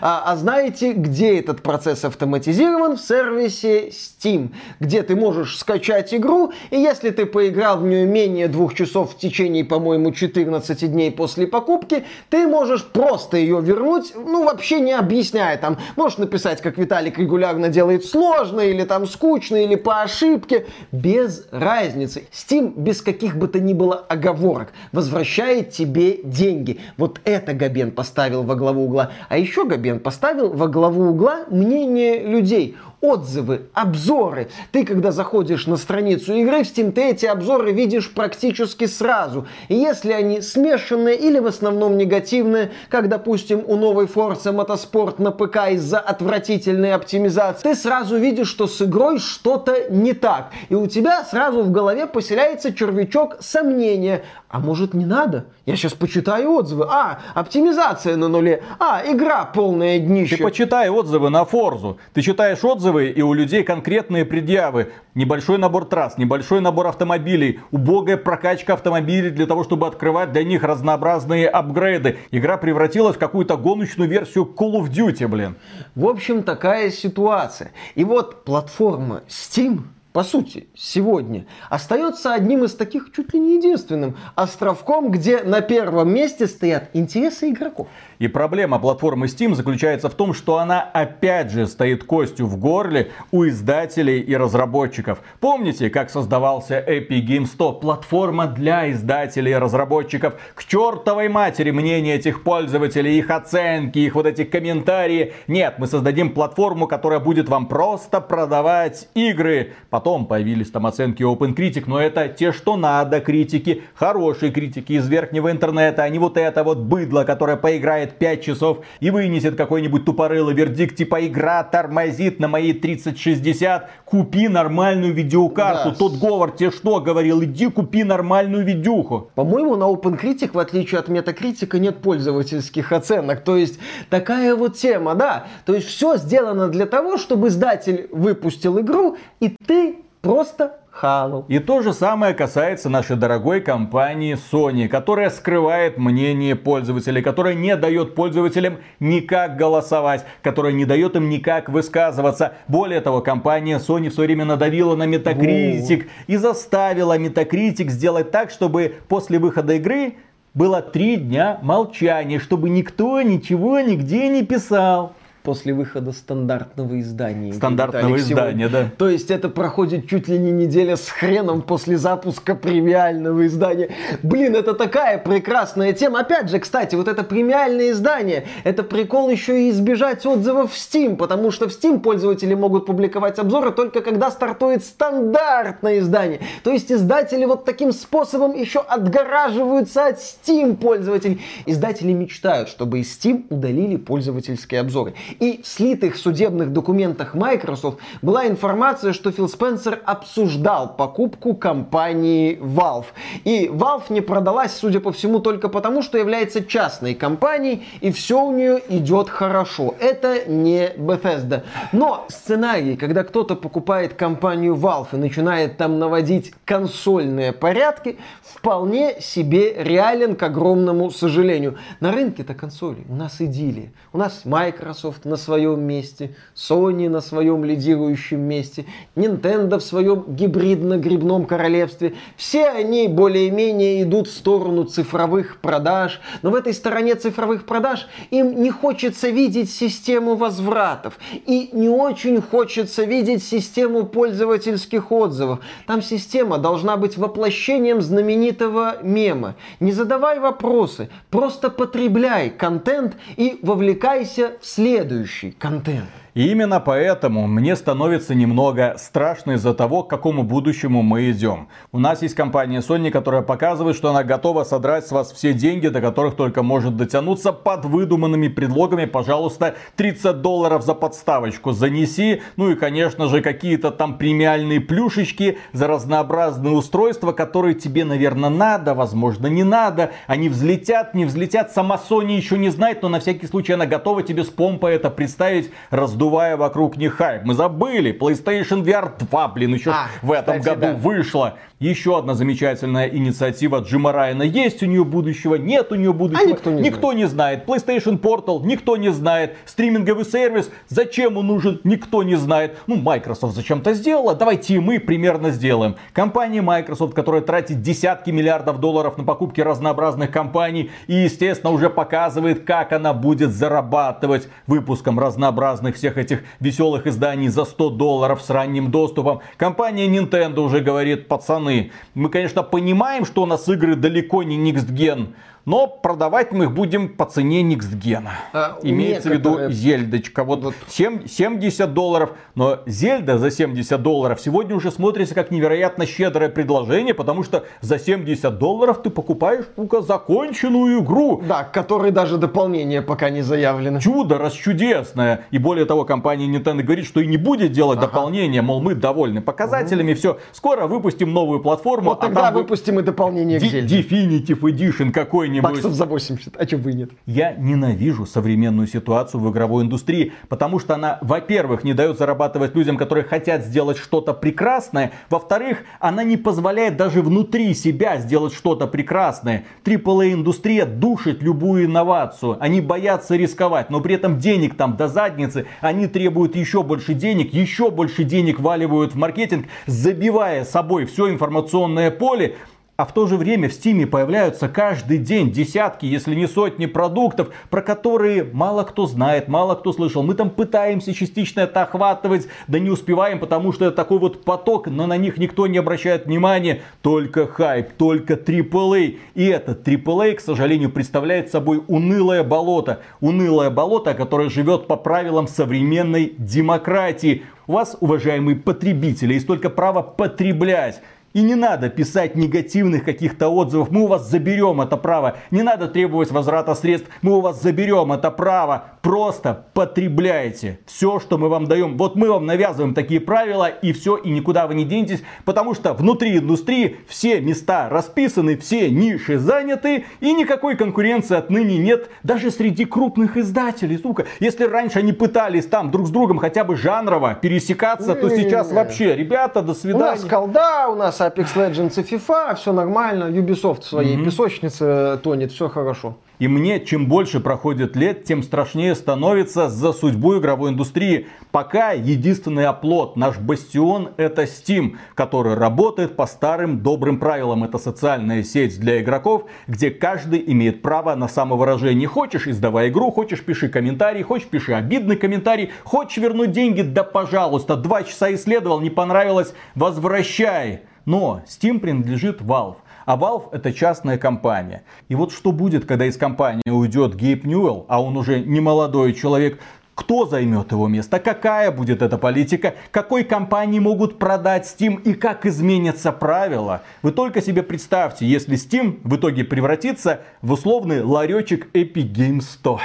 А, 0.00 0.24
а 0.26 0.36
знаете, 0.36 0.94
где 0.94 1.38
этот 1.38 1.62
процесс 1.62 2.04
автоматизирован? 2.04 2.96
В 2.96 3.00
сервисе 3.00 3.90
Steam, 3.90 4.52
где 4.80 5.04
ты 5.04 5.14
можешь 5.14 5.56
скачать 5.56 6.12
игру, 6.12 6.52
и 6.70 6.76
если 6.76 7.10
ты 7.10 7.24
поиграл 7.24 7.78
в 7.78 7.84
нее 7.84 7.99
менее 8.06 8.48
двух 8.48 8.74
часов 8.74 9.12
в 9.14 9.18
течение, 9.18 9.64
по-моему, 9.64 10.12
14 10.12 10.90
дней 10.90 11.10
после 11.10 11.46
покупки, 11.46 12.04
ты 12.28 12.46
можешь 12.46 12.84
просто 12.84 13.36
ее 13.36 13.60
вернуть, 13.60 14.12
ну, 14.14 14.44
вообще 14.44 14.80
не 14.80 14.92
объясняя 14.92 15.56
там. 15.56 15.78
Можешь 15.96 16.18
написать, 16.18 16.60
как 16.60 16.78
Виталик 16.78 17.18
регулярно 17.18 17.68
делает 17.68 18.04
сложно, 18.04 18.60
или 18.60 18.84
там 18.84 19.06
скучно, 19.06 19.56
или 19.56 19.74
по 19.74 20.02
ошибке. 20.02 20.66
Без 20.92 21.46
разницы. 21.50 22.24
Steam 22.32 22.72
без 22.76 23.02
каких 23.02 23.36
бы 23.36 23.48
то 23.48 23.60
ни 23.60 23.72
было 23.72 23.96
оговорок 23.96 24.72
возвращает 24.92 25.70
тебе 25.70 26.18
деньги. 26.22 26.80
Вот 26.96 27.20
это 27.24 27.52
Габен 27.52 27.90
поставил 27.90 28.42
во 28.42 28.54
главу 28.54 28.84
угла. 28.84 29.12
А 29.28 29.38
еще 29.38 29.64
Габен 29.64 30.00
поставил 30.00 30.52
во 30.52 30.68
главу 30.68 31.10
угла 31.10 31.44
мнение 31.50 32.24
людей 32.26 32.76
отзывы, 33.00 33.62
обзоры. 33.72 34.48
Ты, 34.72 34.84
когда 34.84 35.10
заходишь 35.12 35.66
на 35.66 35.76
страницу 35.76 36.34
игры 36.34 36.64
в 36.64 36.66
Steam, 36.66 36.92
ты 36.92 37.10
эти 37.10 37.26
обзоры 37.26 37.72
видишь 37.72 38.12
практически 38.12 38.86
сразу. 38.86 39.46
И 39.68 39.74
если 39.74 40.12
они 40.12 40.40
смешанные 40.40 41.16
или 41.16 41.38
в 41.38 41.46
основном 41.46 41.96
негативные, 41.96 42.72
как, 42.88 43.08
допустим, 43.08 43.62
у 43.66 43.76
новой 43.76 44.06
Forza 44.06 44.54
Motorsport 44.54 45.22
на 45.22 45.30
ПК 45.30 45.72
из-за 45.72 45.98
отвратительной 45.98 46.92
оптимизации, 46.92 47.62
ты 47.62 47.74
сразу 47.74 48.16
видишь, 48.16 48.48
что 48.48 48.66
с 48.66 48.82
игрой 48.82 49.18
что-то 49.18 49.90
не 49.90 50.12
так. 50.12 50.50
И 50.68 50.74
у 50.74 50.86
тебя 50.86 51.24
сразу 51.24 51.62
в 51.62 51.70
голове 51.70 52.06
поселяется 52.06 52.74
червячок 52.74 53.36
сомнения. 53.40 54.22
А 54.48 54.58
может 54.58 54.94
не 54.94 55.06
надо? 55.06 55.46
Я 55.64 55.76
сейчас 55.76 55.94
почитаю 55.94 56.50
отзывы. 56.50 56.86
А, 56.90 57.20
оптимизация 57.34 58.16
на 58.16 58.26
нуле. 58.26 58.64
А, 58.80 59.00
игра 59.06 59.44
полная 59.44 60.00
днище. 60.00 60.36
Ты 60.36 60.42
почитай 60.42 60.88
отзывы 60.88 61.30
на 61.30 61.44
Форзу. 61.44 61.98
Ты 62.14 62.22
читаешь 62.22 62.64
отзывы, 62.64 62.89
и 62.98 63.22
у 63.22 63.32
людей 63.32 63.62
конкретные 63.62 64.24
предъявы. 64.24 64.92
Небольшой 65.14 65.58
набор 65.58 65.84
трасс, 65.84 66.18
небольшой 66.18 66.60
набор 66.60 66.88
автомобилей, 66.88 67.60
убогая 67.70 68.16
прокачка 68.16 68.74
автомобилей 68.74 69.30
для 69.30 69.46
того, 69.46 69.64
чтобы 69.64 69.86
открывать 69.86 70.32
для 70.32 70.44
них 70.44 70.62
разнообразные 70.62 71.48
апгрейды. 71.48 72.18
Игра 72.30 72.56
превратилась 72.56 73.16
в 73.16 73.18
какую-то 73.18 73.56
гоночную 73.56 74.10
версию 74.10 74.52
Call 74.56 74.80
of 74.80 74.90
Duty, 74.90 75.28
блин. 75.28 75.56
В 75.94 76.06
общем, 76.06 76.42
такая 76.42 76.90
ситуация. 76.90 77.70
И 77.94 78.04
вот 78.04 78.44
платформа 78.44 79.22
Steam 79.28 79.84
по 80.12 80.24
сути, 80.24 80.66
сегодня 80.74 81.46
остается 81.68 82.34
одним 82.34 82.64
из 82.64 82.74
таких 82.74 83.12
чуть 83.14 83.32
ли 83.32 83.38
не 83.38 83.58
единственным 83.58 84.16
островком, 84.34 85.12
где 85.12 85.42
на 85.44 85.60
первом 85.60 86.12
месте 86.12 86.48
стоят 86.48 86.90
интересы 86.94 87.50
игроков. 87.50 87.86
И 88.20 88.28
проблема 88.28 88.78
платформы 88.78 89.26
Steam 89.28 89.54
заключается 89.54 90.10
в 90.10 90.14
том, 90.14 90.34
что 90.34 90.58
она 90.58 90.82
опять 90.82 91.50
же 91.50 91.66
стоит 91.66 92.04
костью 92.04 92.44
в 92.44 92.58
горле 92.58 93.10
у 93.30 93.46
издателей 93.46 94.20
и 94.20 94.36
разработчиков. 94.36 95.22
Помните, 95.40 95.88
как 95.88 96.10
создавался 96.10 96.84
Epic 96.86 97.26
Games 97.26 97.46
100? 97.46 97.72
Платформа 97.72 98.46
для 98.46 98.90
издателей 98.90 99.52
и 99.52 99.54
разработчиков. 99.54 100.34
К 100.54 100.62
чертовой 100.62 101.30
матери 101.30 101.70
мнение 101.70 102.16
этих 102.16 102.42
пользователей, 102.44 103.18
их 103.18 103.30
оценки, 103.30 104.00
их 104.00 104.14
вот 104.14 104.26
эти 104.26 104.44
комментарии. 104.44 105.32
Нет, 105.48 105.76
мы 105.78 105.86
создадим 105.86 106.34
платформу, 106.34 106.86
которая 106.86 107.20
будет 107.20 107.48
вам 107.48 107.68
просто 107.68 108.20
продавать 108.20 109.08
игры. 109.14 109.72
Потом 109.88 110.26
появились 110.26 110.70
там 110.70 110.86
оценки 110.86 111.22
OpenCritic, 111.22 111.84
но 111.86 111.98
это 111.98 112.28
те, 112.28 112.52
что 112.52 112.76
надо 112.76 113.20
критики, 113.20 113.82
хорошие 113.94 114.52
критики 114.52 114.92
из 114.92 115.08
верхнего 115.08 115.50
интернета, 115.50 116.02
а 116.02 116.08
не 116.10 116.18
вот 116.18 116.36
это 116.36 116.62
вот 116.64 116.80
быдло, 116.80 117.24
которое 117.24 117.56
поиграет 117.56 118.09
поиграет 118.10 118.18
5 118.18 118.42
часов 118.42 118.78
и 119.00 119.10
вынесет 119.10 119.56
какой-нибудь 119.56 120.04
тупорылый 120.04 120.54
вердикт, 120.54 120.96
типа 120.96 121.26
игра 121.26 121.62
тормозит 121.64 122.40
на 122.40 122.48
моей 122.48 122.72
3060, 122.72 123.88
купи 124.04 124.48
нормальную 124.48 125.12
видеокарту. 125.12 125.90
Да. 125.90 125.96
Тот 125.96 126.18
Говард 126.18 126.56
тебе 126.56 126.70
что 126.70 127.00
говорил? 127.00 127.42
Иди 127.42 127.68
купи 127.68 128.04
нормальную 128.04 128.64
видюху. 128.64 129.30
По-моему, 129.34 129.76
на 129.76 129.84
OpenCritic, 129.84 130.50
в 130.52 130.58
отличие 130.58 130.98
от 130.98 131.08
Metacritic, 131.08 131.78
нет 131.78 131.98
пользовательских 132.02 132.92
оценок. 132.92 133.40
То 133.40 133.56
есть, 133.56 133.78
такая 134.08 134.54
вот 134.54 134.76
тема, 134.76 135.14
да. 135.14 135.46
То 135.64 135.74
есть, 135.74 135.88
все 135.88 136.16
сделано 136.16 136.68
для 136.68 136.86
того, 136.86 137.16
чтобы 137.16 137.48
издатель 137.48 138.08
выпустил 138.12 138.80
игру, 138.80 139.16
и 139.40 139.48
ты 139.66 139.96
просто 140.20 140.79
Halo. 141.00 141.44
И 141.48 141.58
то 141.58 141.82
же 141.82 141.92
самое 141.92 142.34
касается 142.34 142.88
нашей 142.88 143.16
дорогой 143.16 143.60
компании 143.60 144.36
Sony, 144.36 144.88
которая 144.88 145.30
скрывает 145.30 145.98
мнение 145.98 146.56
пользователей, 146.56 147.22
которая 147.22 147.54
не 147.54 147.76
дает 147.76 148.14
пользователям 148.14 148.78
никак 148.98 149.56
голосовать, 149.56 150.24
которая 150.42 150.72
не 150.72 150.84
дает 150.84 151.16
им 151.16 151.28
никак 151.28 151.68
высказываться. 151.68 152.52
Более 152.68 153.00
того, 153.00 153.20
компания 153.20 153.78
Sony 153.78 154.10
все 154.10 154.22
время 154.22 154.44
надавила 154.44 154.94
на 154.94 155.06
Metacritic 155.06 156.06
и 156.26 156.36
заставила 156.36 157.18
Metacritic 157.18 157.88
сделать 157.88 158.30
так, 158.30 158.50
чтобы 158.50 158.96
после 159.08 159.38
выхода 159.38 159.74
игры 159.74 160.14
было 160.52 160.82
три 160.82 161.16
дня 161.16 161.58
молчания, 161.62 162.38
чтобы 162.38 162.68
никто 162.70 163.22
ничего 163.22 163.80
нигде 163.80 164.28
не 164.28 164.44
писал. 164.44 165.14
После 165.42 165.72
выхода 165.72 166.12
стандартного 166.12 167.00
издания. 167.00 167.52
Стандартного 167.52 168.16
издания, 168.16 168.68
да. 168.68 168.90
То 168.96 169.08
есть 169.08 169.30
это 169.30 169.48
проходит 169.48 170.08
чуть 170.08 170.28
ли 170.28 170.38
не 170.38 170.50
неделя 170.50 170.96
с 170.96 171.08
хреном 171.08 171.62
после 171.62 171.96
запуска 171.96 172.54
премиального 172.54 173.46
издания. 173.46 173.90
Блин, 174.22 174.54
это 174.54 174.74
такая 174.74 175.18
прекрасная 175.18 175.92
тема. 175.92 176.20
Опять 176.20 176.50
же, 176.50 176.58
кстати, 176.58 176.94
вот 176.94 177.08
это 177.08 177.22
премиальное 177.22 177.90
издание, 177.90 178.46
это 178.64 178.82
прикол 178.82 179.30
еще 179.30 179.66
и 179.66 179.70
избежать 179.70 180.26
отзывов 180.26 180.72
в 180.72 180.76
Steam, 180.76 181.16
потому 181.16 181.50
что 181.50 181.68
в 181.68 181.72
Steam 181.72 182.00
пользователи 182.00 182.54
могут 182.54 182.86
публиковать 182.86 183.38
обзоры 183.38 183.72
только 183.72 184.00
когда 184.00 184.30
стартует 184.30 184.84
стандартное 184.84 186.00
издание. 186.00 186.40
То 186.62 186.72
есть 186.72 186.92
издатели 186.92 187.44
вот 187.44 187.64
таким 187.64 187.92
способом 187.92 188.54
еще 188.54 188.80
отгораживаются 188.80 190.06
от 190.06 190.18
Steam 190.18 190.76
пользователей. 190.76 191.40
Издатели 191.66 192.12
мечтают, 192.12 192.68
чтобы 192.68 193.00
из 193.00 193.16
Steam 193.16 193.44
удалили 193.48 193.96
пользовательские 193.96 194.80
обзоры. 194.80 195.14
И 195.38 195.62
в 195.62 195.66
слитых 195.66 196.16
судебных 196.16 196.72
документах 196.72 197.34
Microsoft 197.34 197.98
была 198.22 198.46
информация, 198.46 199.12
что 199.12 199.30
Фил 199.30 199.48
Спенсер 199.48 200.00
обсуждал 200.04 200.96
покупку 200.96 201.54
компании 201.54 202.58
Valve. 202.60 203.06
И 203.44 203.66
Valve 203.66 204.04
не 204.10 204.20
продалась, 204.20 204.72
судя 204.72 205.00
по 205.00 205.12
всему, 205.12 205.40
только 205.40 205.68
потому, 205.68 206.02
что 206.02 206.18
является 206.18 206.64
частной 206.64 207.14
компанией, 207.14 207.84
и 208.00 208.10
все 208.10 208.42
у 208.42 208.52
нее 208.52 208.80
идет 208.88 209.28
хорошо. 209.28 209.94
Это 210.00 210.50
не 210.50 210.88
Bethesda. 210.96 211.62
Но 211.92 212.26
сценарий, 212.28 212.96
когда 212.96 213.24
кто-то 213.24 213.56
покупает 213.56 214.14
компанию 214.14 214.74
Valve 214.74 215.08
и 215.12 215.16
начинает 215.16 215.76
там 215.76 215.98
наводить 215.98 216.52
консольные 216.64 217.52
порядки, 217.52 218.18
вполне 218.42 219.20
себе 219.20 219.74
реален, 219.82 220.36
к 220.36 220.42
огромному 220.42 221.10
сожалению. 221.10 221.78
На 222.00 222.12
рынке-то 222.12 222.54
консолей 222.54 223.04
у 223.08 223.14
нас 223.14 223.40
идиллия. 223.40 223.92
У 224.12 224.18
нас 224.18 224.42
Microsoft 224.44 225.19
на 225.24 225.36
своем 225.36 225.80
месте, 225.82 226.34
Sony 226.54 227.08
на 227.08 227.20
своем 227.20 227.64
лидирующем 227.64 228.40
месте, 228.40 228.86
Nintendo 229.16 229.78
в 229.78 229.82
своем 229.82 230.24
гибридно-грибном 230.28 231.46
королевстве. 231.46 232.14
Все 232.36 232.68
они 232.68 233.08
более-менее 233.08 234.02
идут 234.02 234.28
в 234.28 234.32
сторону 234.32 234.84
цифровых 234.84 235.58
продаж, 235.60 236.20
но 236.42 236.50
в 236.50 236.54
этой 236.54 236.74
стороне 236.74 237.14
цифровых 237.14 237.64
продаж 237.64 238.08
им 238.30 238.62
не 238.62 238.70
хочется 238.70 239.28
видеть 239.28 239.70
систему 239.70 240.34
возвратов 240.34 241.18
и 241.46 241.70
не 241.72 241.88
очень 241.88 242.40
хочется 242.40 243.04
видеть 243.04 243.42
систему 243.42 244.04
пользовательских 244.04 245.12
отзывов. 245.12 245.60
Там 245.86 246.02
система 246.02 246.58
должна 246.58 246.96
быть 246.96 247.16
воплощением 247.16 248.00
знаменитого 248.00 248.98
мема. 249.02 249.56
Не 249.80 249.92
задавай 249.92 250.38
вопросы, 250.38 251.08
просто 251.30 251.70
потребляй 251.70 252.50
контент 252.50 253.16
и 253.36 253.58
вовлекайся 253.62 254.52
в 254.60 254.66
следующий 255.10 255.50
контент. 255.50 256.08
И 256.40 256.52
именно 256.52 256.80
поэтому 256.80 257.46
мне 257.46 257.76
становится 257.76 258.34
немного 258.34 258.94
страшно 258.96 259.52
из-за 259.52 259.74
того, 259.74 260.04
к 260.04 260.08
какому 260.08 260.42
будущему 260.42 261.02
мы 261.02 261.30
идем. 261.30 261.68
У 261.92 261.98
нас 261.98 262.22
есть 262.22 262.34
компания 262.34 262.78
Sony, 262.78 263.10
которая 263.10 263.42
показывает, 263.42 263.94
что 263.94 264.08
она 264.08 264.24
готова 264.24 264.64
содрать 264.64 265.06
с 265.06 265.12
вас 265.12 265.32
все 265.32 265.52
деньги, 265.52 265.88
до 265.88 266.00
которых 266.00 266.36
только 266.36 266.62
может 266.62 266.96
дотянуться 266.96 267.52
под 267.52 267.84
выдуманными 267.84 268.48
предлогами. 268.48 269.04
Пожалуйста, 269.04 269.74
30 269.96 270.40
долларов 270.40 270.82
за 270.82 270.94
подставочку 270.94 271.72
занеси. 271.72 272.40
Ну 272.56 272.70
и, 272.70 272.74
конечно 272.74 273.28
же, 273.28 273.42
какие-то 273.42 273.90
там 273.90 274.16
премиальные 274.16 274.80
плюшечки 274.80 275.58
за 275.74 275.88
разнообразные 275.88 276.72
устройства, 276.72 277.32
которые 277.32 277.74
тебе, 277.74 278.06
наверное, 278.06 278.48
надо, 278.48 278.94
возможно, 278.94 279.46
не 279.46 279.62
надо. 279.62 280.12
Они 280.26 280.48
взлетят, 280.48 281.12
не 281.12 281.26
взлетят. 281.26 281.70
Сама 281.70 282.00
Sony 282.08 282.32
еще 282.32 282.56
не 282.56 282.70
знает, 282.70 283.02
но 283.02 283.10
на 283.10 283.20
всякий 283.20 283.46
случай 283.46 283.74
она 283.74 283.84
готова 283.84 284.22
тебе 284.22 284.42
с 284.42 284.48
помпой 284.48 284.94
это 284.94 285.10
представить, 285.10 285.70
раздувать 285.90 286.29
раздувая 286.30 286.56
вокруг 286.56 286.96
них 286.96 287.16
хайп. 287.16 287.42
Мы 287.44 287.54
забыли, 287.54 288.16
PlayStation 288.16 288.84
VR 288.84 289.12
2, 289.18 289.48
блин, 289.48 289.74
еще 289.74 289.90
а, 289.90 290.06
в 290.22 290.30
этом 290.32 290.60
кстати, 290.60 290.78
году 290.78 290.92
да. 290.92 290.98
вышла. 290.98 291.56
Еще 291.80 292.18
одна 292.18 292.34
замечательная 292.34 293.08
инициатива 293.08 293.78
Джима 293.78 294.12
Райана. 294.12 294.42
Есть 294.42 294.82
у 294.82 294.86
нее 294.86 295.02
будущего, 295.02 295.54
нет 295.54 295.90
у 295.92 295.94
нее 295.94 296.12
будущего. 296.12 296.44
А 296.44 296.46
никто 296.46 296.70
не, 296.70 296.82
никто 296.82 297.00
знает. 297.00 297.16
не 297.16 297.24
знает. 297.24 297.66
PlayStation 297.66 298.20
Portal 298.20 298.60
никто 298.64 298.96
не 298.98 299.10
знает. 299.10 299.56
Стриминговый 299.64 300.26
сервис, 300.26 300.70
зачем 300.88 301.38
он 301.38 301.46
нужен, 301.46 301.80
никто 301.84 302.22
не 302.22 302.36
знает. 302.36 302.76
Ну, 302.86 302.96
Microsoft 302.96 303.54
зачем-то 303.54 303.94
сделала, 303.94 304.34
давайте 304.34 304.74
и 304.74 304.78
мы 304.78 305.00
примерно 305.00 305.50
сделаем. 305.50 305.96
Компания 306.12 306.60
Microsoft, 306.60 307.14
которая 307.14 307.40
тратит 307.40 307.80
десятки 307.80 308.30
миллиардов 308.30 308.78
долларов 308.78 309.16
на 309.16 309.24
покупки 309.24 309.62
разнообразных 309.62 310.30
компаний 310.30 310.90
и, 311.06 311.14
естественно, 311.14 311.72
уже 311.72 311.88
показывает, 311.88 312.64
как 312.64 312.92
она 312.92 313.14
будет 313.14 313.52
зарабатывать 313.52 314.48
выпуском 314.66 315.18
разнообразных 315.18 315.96
всех 315.96 316.09
этих 316.16 316.42
веселых 316.60 317.06
изданий 317.06 317.48
за 317.48 317.64
100 317.64 317.90
долларов 317.90 318.42
с 318.42 318.50
ранним 318.50 318.90
доступом. 318.90 319.40
Компания 319.56 320.08
Nintendo 320.08 320.60
уже 320.60 320.80
говорит, 320.80 321.28
пацаны, 321.28 321.92
мы, 322.14 322.28
конечно, 322.28 322.62
понимаем, 322.62 323.24
что 323.24 323.42
у 323.42 323.46
нас 323.46 323.68
игры 323.68 323.96
далеко 323.96 324.42
не 324.42 324.58
Next 324.58 324.90
Gen, 324.90 325.34
но 325.64 325.86
продавать 325.86 326.52
мы 326.52 326.64
их 326.64 326.72
будем 326.72 327.08
по 327.08 327.26
цене 327.26 327.62
Никсгена. 327.62 328.32
А, 328.52 328.78
Имеется 328.82 329.30
некоторые... 329.30 329.68
в 329.68 329.70
виду 329.70 329.72
Зельдочка. 329.72 330.44
Вот, 330.44 330.62
вот 330.62 330.74
7, 330.88 331.26
70 331.26 331.92
долларов. 331.92 332.32
Но 332.54 332.80
Зельда 332.86 333.38
за 333.38 333.50
70 333.50 334.00
долларов 334.02 334.40
сегодня 334.40 334.74
уже 334.74 334.90
смотрится 334.90 335.34
как 335.34 335.50
невероятно 335.50 336.06
щедрое 336.06 336.48
предложение, 336.48 337.14
потому 337.14 337.42
что 337.44 337.64
за 337.80 337.98
70 337.98 338.58
долларов 338.58 339.02
ты 339.02 339.10
покупаешь, 339.10 339.66
ну-ка, 339.76 340.00
законченную 340.00 341.02
игру. 341.02 341.42
Да, 341.46 341.64
которой 341.64 342.10
даже 342.10 342.38
дополнение 342.38 343.02
пока 343.02 343.30
не 343.30 343.42
заявлено. 343.42 344.00
Чудо 344.00 344.38
расчудесное. 344.38 345.44
И 345.50 345.58
более 345.58 345.84
того, 345.84 346.04
компания 346.04 346.46
Nintendo 346.46 346.82
говорит, 346.82 347.06
что 347.06 347.20
и 347.20 347.26
не 347.26 347.36
будет 347.36 347.72
делать 347.72 347.98
ага. 347.98 348.06
дополнение, 348.06 348.62
мол, 348.62 348.80
мы 348.80 348.94
довольны 348.94 349.40
показателями, 349.40 350.12
угу. 350.12 350.18
все. 350.18 350.38
Скоро 350.52 350.86
выпустим 350.86 351.32
новую 351.32 351.60
платформу. 351.60 352.10
Вот 352.10 352.24
а 352.24 352.26
тогда 352.26 352.50
выпустим 352.50 352.98
и 352.98 353.02
дополнение 353.02 353.60
к 353.60 353.62
Зельде. 353.62 354.00
Definitive 354.00 354.60
Edition 354.60 355.10
какой 355.10 355.49
какой-нибудь. 355.58 355.82
Баксов 355.82 355.92
за 355.92 356.06
80, 356.06 356.56
а 356.56 356.66
чего 356.66 356.82
бы 356.82 356.90
и 356.90 356.94
нет. 356.94 357.10
Я 357.26 357.52
ненавижу 357.52 358.26
современную 358.26 358.86
ситуацию 358.86 359.40
в 359.40 359.50
игровой 359.50 359.84
индустрии, 359.84 360.32
потому 360.48 360.78
что 360.78 360.94
она, 360.94 361.18
во-первых, 361.20 361.84
не 361.84 361.94
дает 361.94 362.18
зарабатывать 362.18 362.74
людям, 362.74 362.96
которые 362.96 363.24
хотят 363.24 363.64
сделать 363.64 363.98
что-то 363.98 364.32
прекрасное. 364.32 365.12
Во-вторых, 365.28 365.84
она 365.98 366.24
не 366.24 366.36
позволяет 366.36 366.96
даже 366.96 367.22
внутри 367.22 367.74
себя 367.74 368.18
сделать 368.18 368.54
что-то 368.54 368.86
прекрасное. 368.86 369.64
AAA 369.84 370.34
индустрия 370.34 370.86
душит 370.86 371.42
любую 371.42 371.86
инновацию. 371.86 372.56
Они 372.60 372.80
боятся 372.80 373.36
рисковать, 373.36 373.90
но 373.90 374.00
при 374.00 374.14
этом 374.14 374.38
денег 374.38 374.76
там 374.76 374.96
до 374.96 375.08
задницы. 375.08 375.66
Они 375.80 376.06
требуют 376.06 376.56
еще 376.56 376.82
больше 376.82 377.14
денег, 377.14 377.52
еще 377.52 377.90
больше 377.90 378.24
денег 378.24 378.60
валивают 378.60 379.12
в 379.12 379.16
маркетинг, 379.16 379.66
забивая 379.86 380.64
собой 380.64 381.06
все 381.06 381.30
информационное 381.30 382.10
поле. 382.10 382.56
А 383.00 383.06
в 383.06 383.14
то 383.14 383.26
же 383.26 383.38
время 383.38 383.70
в 383.70 383.72
Стиме 383.72 384.06
появляются 384.06 384.68
каждый 384.68 385.16
день 385.16 385.50
десятки, 385.50 386.04
если 386.04 386.34
не 386.34 386.46
сотни 386.46 386.84
продуктов, 386.84 387.48
про 387.70 387.80
которые 387.80 388.44
мало 388.44 388.82
кто 388.82 389.06
знает, 389.06 389.48
мало 389.48 389.74
кто 389.74 389.94
слышал. 389.94 390.22
Мы 390.22 390.34
там 390.34 390.50
пытаемся 390.50 391.14
частично 391.14 391.60
это 391.60 391.80
охватывать, 391.80 392.48
да 392.68 392.78
не 392.78 392.90
успеваем, 392.90 393.38
потому 393.38 393.72
что 393.72 393.86
это 393.86 393.96
такой 393.96 394.18
вот 394.18 394.44
поток, 394.44 394.88
но 394.88 395.06
на 395.06 395.16
них 395.16 395.38
никто 395.38 395.66
не 395.66 395.78
обращает 395.78 396.26
внимания. 396.26 396.82
Только 397.00 397.46
хайп, 397.46 397.92
только 397.92 398.34
AAA. 398.34 399.16
И 399.34 399.46
этот 399.46 399.88
AAA, 399.88 400.34
к 400.34 400.40
сожалению, 400.40 400.90
представляет 400.90 401.50
собой 401.50 401.82
унылое 401.88 402.44
болото. 402.44 403.00
Унылое 403.22 403.70
болото, 403.70 404.12
которое 404.12 404.50
живет 404.50 404.86
по 404.86 404.96
правилам 404.96 405.48
современной 405.48 406.34
демократии. 406.36 407.44
У 407.66 407.72
вас, 407.72 407.96
уважаемые 408.00 408.56
потребители, 408.56 409.32
есть 409.32 409.46
только 409.46 409.70
право 409.70 410.02
потреблять. 410.02 411.00
И 411.32 411.42
не 411.42 411.54
надо 411.54 411.90
писать 411.90 412.34
негативных 412.34 413.04
каких-то 413.04 413.48
отзывов. 413.48 413.90
Мы 413.90 414.02
у 414.02 414.06
вас 414.08 414.28
заберем 414.28 414.80
это 414.80 414.96
право. 414.96 415.36
Не 415.52 415.62
надо 415.62 415.86
требовать 415.86 416.32
возврата 416.32 416.74
средств. 416.74 417.08
Мы 417.22 417.36
у 417.36 417.40
вас 417.40 417.62
заберем 417.62 418.12
это 418.12 418.32
право. 418.32 418.86
Просто 419.00 419.66
потребляйте 419.72 420.80
все, 420.86 421.20
что 421.20 421.38
мы 421.38 421.48
вам 421.48 421.66
даем. 421.66 421.96
Вот 421.96 422.16
мы 422.16 422.30
вам 422.30 422.46
навязываем 422.46 422.94
такие 422.94 423.20
правила 423.20 423.68
и 423.68 423.92
все, 423.92 424.16
и 424.16 424.28
никуда 424.28 424.66
вы 424.66 424.74
не 424.74 424.84
денетесь. 424.84 425.22
Потому 425.44 425.74
что 425.74 425.94
внутри 425.94 426.36
индустрии 426.36 426.96
все 427.08 427.40
места 427.40 427.88
расписаны, 427.88 428.56
все 428.56 428.90
ниши 428.90 429.38
заняты. 429.38 430.06
И 430.18 430.32
никакой 430.32 430.76
конкуренции 430.76 431.36
отныне 431.36 431.78
нет. 431.78 432.10
Даже 432.24 432.50
среди 432.50 432.84
крупных 432.84 433.36
издателей. 433.36 433.98
Сука, 433.98 434.26
если 434.40 434.64
раньше 434.64 434.98
они 434.98 435.12
пытались 435.12 435.66
там 435.66 435.92
друг 435.92 436.08
с 436.08 436.10
другом 436.10 436.38
хотя 436.38 436.64
бы 436.64 436.74
жанрово 436.74 437.34
пересекаться, 437.34 438.16
то 438.16 438.28
сейчас 438.30 438.72
вообще, 438.72 439.14
ребята, 439.14 439.62
до 439.62 439.74
свидания. 439.74 440.04
У 440.04 440.06
нас 440.06 440.24
колда, 440.24 440.88
у 440.88 440.96
нас 440.96 441.19
Apex 441.20 441.54
Legends 441.54 442.00
и 442.00 442.16
FIFA, 442.16 442.56
все 442.56 442.72
нормально, 442.72 443.24
Ubisoft 443.24 443.82
в 443.82 443.84
своей 443.84 444.16
mm-hmm. 444.16 444.24
песочнице 444.24 445.20
тонет, 445.22 445.52
все 445.52 445.68
хорошо. 445.68 446.16
И 446.40 446.48
мне, 446.48 446.82
чем 446.82 447.06
больше 447.06 447.38
проходит 447.38 447.96
лет, 447.96 448.24
тем 448.24 448.42
страшнее 448.42 448.94
становится 448.94 449.68
за 449.68 449.92
судьбу 449.92 450.38
игровой 450.38 450.70
индустрии. 450.70 451.26
Пока 451.50 451.92
единственный 451.92 452.64
оплот, 452.64 453.14
наш 453.16 453.38
бастион, 453.38 454.12
это 454.16 454.44
Steam, 454.44 454.96
который 455.14 455.52
работает 455.52 456.16
по 456.16 456.26
старым 456.26 456.80
добрым 456.80 457.18
правилам. 457.18 457.64
Это 457.64 457.76
социальная 457.76 458.42
сеть 458.42 458.80
для 458.80 459.02
игроков, 459.02 459.44
где 459.66 459.90
каждый 459.90 460.42
имеет 460.46 460.80
право 460.80 461.14
на 461.14 461.28
самовыражение. 461.28 462.08
Хочешь, 462.08 462.46
издавай 462.46 462.88
игру, 462.88 463.10
хочешь, 463.10 463.44
пиши 463.44 463.68
комментарий, 463.68 464.22
хочешь, 464.22 464.48
пиши 464.48 464.72
обидный 464.72 465.16
комментарий, 465.16 465.70
хочешь 465.84 466.16
вернуть 466.16 466.52
деньги, 466.52 466.80
да 466.80 467.04
пожалуйста, 467.04 467.76
два 467.76 468.02
часа 468.02 468.32
исследовал, 468.32 468.80
не 468.80 468.88
понравилось, 468.88 469.52
возвращай. 469.74 470.84
Но 471.04 471.42
Steam 471.46 471.78
принадлежит 471.80 472.40
Valve. 472.40 472.76
А 473.06 473.16
Valve 473.16 473.48
это 473.52 473.72
частная 473.72 474.18
компания. 474.18 474.82
И 475.08 475.14
вот 475.14 475.32
что 475.32 475.52
будет, 475.52 475.84
когда 475.84 476.06
из 476.06 476.16
компании 476.16 476.70
уйдет 476.70 477.14
Гейб 477.14 477.44
Ньюэлл, 477.44 477.86
а 477.88 478.02
он 478.02 478.16
уже 478.16 478.40
не 478.40 478.60
молодой 478.60 479.14
человек, 479.14 479.58
кто 480.00 480.24
займет 480.24 480.72
его 480.72 480.88
место, 480.88 481.18
какая 481.18 481.70
будет 481.70 482.00
эта 482.00 482.16
политика, 482.16 482.74
какой 482.90 483.22
компании 483.22 483.80
могут 483.80 484.18
продать 484.18 484.64
Steam 484.64 485.02
и 485.02 485.12
как 485.12 485.44
изменятся 485.44 486.10
правила. 486.10 486.82
Вы 487.02 487.12
только 487.12 487.42
себе 487.42 487.62
представьте, 487.62 488.26
если 488.26 488.56
Steam 488.56 489.00
в 489.04 489.16
итоге 489.16 489.44
превратится 489.44 490.20
в 490.40 490.52
условный 490.52 491.02
ларечек 491.02 491.68
Epic 491.74 492.12
Games 492.12 492.44
Store 492.62 492.80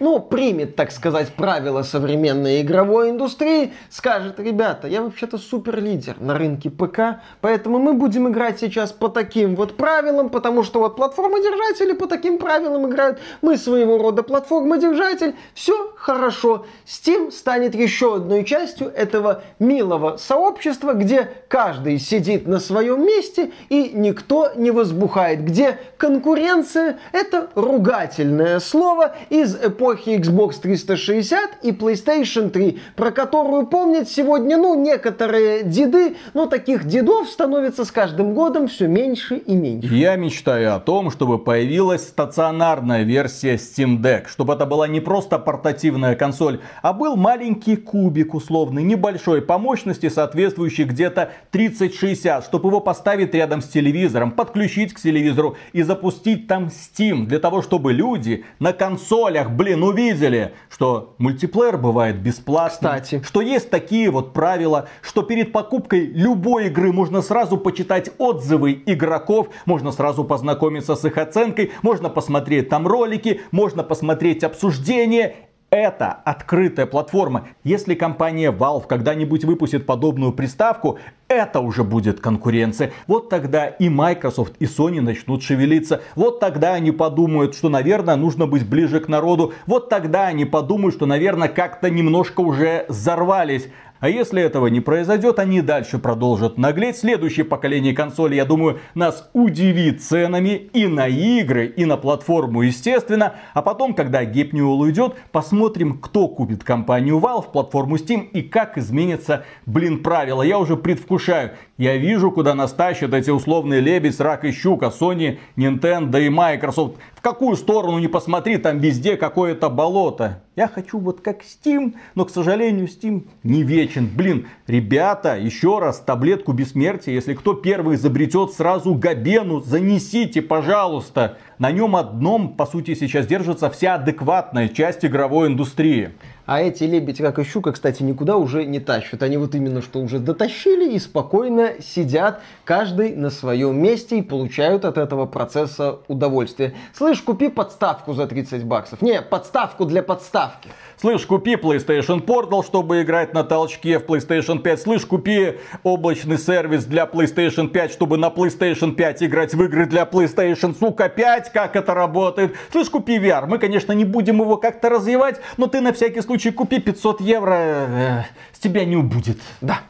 ну, 0.00 0.20
примет, 0.20 0.76
так 0.76 0.90
сказать, 0.90 1.32
правила 1.34 1.82
современной 1.82 2.60
игровой 2.62 3.10
индустрии, 3.10 3.72
скажет, 3.90 4.40
ребята, 4.40 4.88
я 4.88 5.02
вообще-то 5.02 5.38
супер 5.38 5.80
лидер 5.80 6.16
на 6.20 6.36
рынке 6.36 6.70
ПК, 6.70 7.20
поэтому 7.40 7.78
мы 7.78 7.94
будем 7.94 8.28
играть 8.28 8.58
сейчас 8.60 8.92
по 8.92 9.08
таким 9.08 9.54
вот 9.54 9.76
правилам, 9.76 10.28
потому 10.28 10.62
что 10.62 10.80
вот 10.80 10.96
платформодержатели 10.96 11.92
по 11.92 12.06
таким 12.06 12.38
правилам 12.38 12.88
играют, 12.88 13.18
мы 13.42 13.56
своего 13.56 13.98
рода 13.98 14.22
платформодержатель, 14.22 15.34
все 15.54 15.92
хорошо. 15.96 16.66
Steam 16.86 17.30
станет 17.30 17.74
еще 17.74 18.16
одной 18.16 18.44
частью 18.44 18.88
этого 18.88 19.42
милого 19.58 20.16
сообщества, 20.16 20.92
где 20.94 21.30
каждый 21.48 21.98
сидит 21.98 22.46
на 22.46 22.58
своем 22.58 23.06
месте 23.06 23.52
и 23.68 23.90
никто 23.94 24.50
не 24.56 24.70
возбухает, 24.70 25.44
где 25.44 25.78
конкуренция 25.96 26.98
это 27.12 27.50
ругательное 27.54 28.60
слово 28.60 29.14
из 29.30 29.54
эпохи 29.54 29.83
эпохи 29.84 30.10
Xbox 30.16 30.60
360 30.62 31.62
и 31.62 31.72
PlayStation 31.72 32.48
3, 32.48 32.80
про 32.96 33.10
которую 33.10 33.66
помнят 33.66 34.08
сегодня, 34.08 34.56
ну, 34.56 34.80
некоторые 34.80 35.62
деды, 35.62 36.16
но 36.32 36.46
таких 36.46 36.86
дедов 36.86 37.28
становится 37.28 37.84
с 37.84 37.90
каждым 37.90 38.32
годом 38.32 38.68
все 38.68 38.86
меньше 38.86 39.36
и 39.36 39.54
меньше. 39.54 39.94
Я 39.94 40.16
мечтаю 40.16 40.74
о 40.74 40.80
том, 40.80 41.10
чтобы 41.10 41.38
появилась 41.38 42.02
стационарная 42.02 43.02
версия 43.02 43.56
Steam 43.56 44.00
Deck, 44.00 44.28
чтобы 44.28 44.54
это 44.54 44.64
была 44.64 44.88
не 44.88 45.00
просто 45.00 45.38
портативная 45.38 46.16
консоль, 46.16 46.60
а 46.80 46.94
был 46.94 47.16
маленький 47.16 47.76
кубик 47.76 48.34
условный, 48.34 48.82
небольшой, 48.82 49.42
по 49.42 49.58
мощности 49.58 50.08
соответствующий 50.08 50.84
где-то 50.84 51.32
3060, 51.50 52.44
чтобы 52.44 52.70
его 52.70 52.80
поставить 52.80 53.34
рядом 53.34 53.60
с 53.60 53.68
телевизором, 53.68 54.30
подключить 54.30 54.94
к 54.94 55.00
телевизору 55.00 55.56
и 55.72 55.82
запустить 55.82 56.46
там 56.46 56.68
Steam, 56.68 57.26
для 57.26 57.38
того, 57.38 57.60
чтобы 57.60 57.92
люди 57.92 58.44
на 58.58 58.72
консолях, 58.72 59.50
блин, 59.50 59.73
блин, 59.74 59.82
увидели, 59.82 60.54
что 60.70 61.14
мультиплеер 61.18 61.76
бывает 61.76 62.16
бесплатным. 62.16 62.92
Кстати. 62.92 63.22
Что 63.24 63.40
есть 63.40 63.70
такие 63.70 64.10
вот 64.10 64.32
правила, 64.32 64.88
что 65.02 65.22
перед 65.22 65.52
покупкой 65.52 66.06
любой 66.06 66.66
игры 66.66 66.92
можно 66.92 67.22
сразу 67.22 67.56
почитать 67.56 68.10
отзывы 68.18 68.82
игроков, 68.86 69.48
можно 69.66 69.92
сразу 69.92 70.24
познакомиться 70.24 70.94
с 70.96 71.04
их 71.04 71.18
оценкой, 71.18 71.72
можно 71.82 72.08
посмотреть 72.08 72.68
там 72.68 72.86
ролики, 72.86 73.40
можно 73.50 73.82
посмотреть 73.82 74.44
обсуждения 74.44 75.34
это 75.74 76.12
открытая 76.24 76.86
платформа. 76.86 77.48
Если 77.64 77.94
компания 77.94 78.52
Valve 78.52 78.86
когда-нибудь 78.86 79.44
выпустит 79.44 79.86
подобную 79.86 80.32
приставку, 80.32 81.00
это 81.26 81.58
уже 81.58 81.82
будет 81.82 82.20
конкуренция. 82.20 82.92
Вот 83.08 83.28
тогда 83.28 83.66
и 83.66 83.88
Microsoft, 83.88 84.54
и 84.60 84.66
Sony 84.66 85.00
начнут 85.00 85.42
шевелиться. 85.42 86.00
Вот 86.14 86.38
тогда 86.38 86.74
они 86.74 86.92
подумают, 86.92 87.56
что, 87.56 87.68
наверное, 87.68 88.14
нужно 88.14 88.46
быть 88.46 88.68
ближе 88.68 89.00
к 89.00 89.08
народу. 89.08 89.52
Вот 89.66 89.88
тогда 89.88 90.28
они 90.28 90.44
подумают, 90.44 90.94
что, 90.94 91.06
наверное, 91.06 91.48
как-то 91.48 91.90
немножко 91.90 92.40
уже 92.40 92.86
взорвались. 92.88 93.66
А 94.04 94.10
если 94.10 94.42
этого 94.42 94.66
не 94.66 94.82
произойдет, 94.82 95.38
они 95.38 95.62
дальше 95.62 95.98
продолжат 95.98 96.58
наглеть. 96.58 96.98
Следующее 96.98 97.46
поколение 97.46 97.94
консолей, 97.94 98.36
я 98.36 98.44
думаю, 98.44 98.80
нас 98.94 99.30
удивит 99.32 100.02
ценами 100.02 100.68
и 100.74 100.86
на 100.86 101.08
игры, 101.08 101.64
и 101.68 101.86
на 101.86 101.96
платформу, 101.96 102.60
естественно. 102.60 103.36
А 103.54 103.62
потом, 103.62 103.94
когда 103.94 104.22
Гейб 104.26 104.52
уйдет, 104.52 105.14
посмотрим, 105.32 105.96
кто 105.96 106.28
купит 106.28 106.64
компанию 106.64 107.16
Valve, 107.18 107.50
платформу 107.50 107.96
Steam 107.96 108.28
и 108.30 108.42
как 108.42 108.76
изменятся, 108.76 109.46
блин, 109.64 110.02
правила. 110.02 110.42
Я 110.42 110.58
уже 110.58 110.76
предвкушаю. 110.76 111.52
Я 111.78 111.96
вижу, 111.96 112.30
куда 112.30 112.54
нас 112.54 112.74
тащат 112.74 113.14
эти 113.14 113.30
условные 113.30 113.80
лебедь, 113.80 114.20
рак 114.20 114.44
и 114.44 114.52
щука, 114.52 114.92
Sony, 115.00 115.38
Nintendo 115.56 116.20
и 116.22 116.28
Microsoft 116.28 116.96
какую 117.24 117.56
сторону 117.56 117.98
не 117.98 118.06
посмотри, 118.06 118.58
там 118.58 118.78
везде 118.78 119.16
какое-то 119.16 119.70
болото. 119.70 120.42
Я 120.56 120.68
хочу 120.68 120.98
вот 120.98 121.22
как 121.22 121.40
Steam, 121.40 121.94
но, 122.14 122.26
к 122.26 122.30
сожалению, 122.30 122.86
Steam 122.86 123.26
не 123.42 123.62
вечен. 123.62 124.08
Блин, 124.14 124.46
ребята, 124.66 125.36
еще 125.36 125.78
раз, 125.78 126.00
таблетку 126.00 126.52
бессмертия, 126.52 127.14
если 127.14 127.32
кто 127.32 127.54
первый 127.54 127.96
изобретет 127.96 128.52
сразу 128.52 128.94
Габену, 128.94 129.60
занесите, 129.60 130.42
пожалуйста. 130.42 131.38
На 131.58 131.70
нем 131.70 131.94
одном, 131.94 132.54
по 132.54 132.66
сути, 132.66 132.94
сейчас 132.94 133.26
держится 133.26 133.70
вся 133.70 133.94
адекватная 133.94 134.68
часть 134.68 135.04
игровой 135.04 135.48
индустрии. 135.48 136.10
А 136.46 136.60
эти 136.60 136.84
лебедь, 136.84 137.18
как 137.18 137.38
и 137.38 137.44
щука, 137.44 137.72
кстати, 137.72 138.02
никуда 138.02 138.36
уже 138.36 138.66
не 138.66 138.78
тащат. 138.78 139.22
Они 139.22 139.38
вот 139.38 139.54
именно 139.54 139.80
что 139.80 140.00
уже 140.00 140.18
дотащили 140.18 140.92
и 140.92 140.98
спокойно 140.98 141.80
сидят, 141.80 142.42
каждый 142.64 143.16
на 143.16 143.30
своем 143.30 143.80
месте 143.80 144.18
и 144.18 144.22
получают 144.22 144.84
от 144.84 144.98
этого 144.98 145.24
процесса 145.24 146.00
удовольствие. 146.06 146.74
Слышь, 146.92 147.22
купи 147.22 147.48
подставку 147.48 148.12
за 148.12 148.26
30 148.26 148.64
баксов. 148.64 149.00
Не, 149.00 149.22
подставку 149.22 149.86
для 149.86 150.02
подставки. 150.02 150.68
Слышь, 150.98 151.24
купи 151.24 151.54
PlayStation 151.54 152.22
Portal, 152.24 152.64
чтобы 152.64 153.02
играть 153.02 153.32
на 153.32 153.42
толчке 153.42 153.98
в 153.98 154.04
PlayStation 154.04 154.58
5. 154.58 154.80
Слышь, 154.82 155.06
купи 155.06 155.54
облачный 155.82 156.36
сервис 156.36 156.84
для 156.84 157.04
PlayStation 157.04 157.68
5, 157.68 157.90
чтобы 157.90 158.18
на 158.18 158.26
PlayStation 158.26 158.92
5 158.92 159.22
играть 159.22 159.54
в 159.54 159.62
игры 159.62 159.86
для 159.86 160.02
PlayStation, 160.02 160.76
сука, 160.78 161.08
5, 161.08 161.43
как 161.50 161.76
это 161.76 161.94
работает. 161.94 162.56
Слышь, 162.72 162.90
купи 162.90 163.18
VR. 163.18 163.46
Мы, 163.46 163.58
конечно, 163.58 163.92
не 163.92 164.04
будем 164.04 164.40
его 164.40 164.56
как-то 164.56 164.88
развивать, 164.88 165.40
но 165.56 165.66
ты 165.66 165.80
на 165.80 165.92
всякий 165.92 166.20
случай 166.20 166.50
купи 166.50 166.78
500 166.78 167.20
евро, 167.20 167.54
э, 167.54 168.22
с 168.52 168.58
тебя 168.58 168.84
не 168.84 168.96
убудет. 168.96 169.38
Да. 169.60 169.80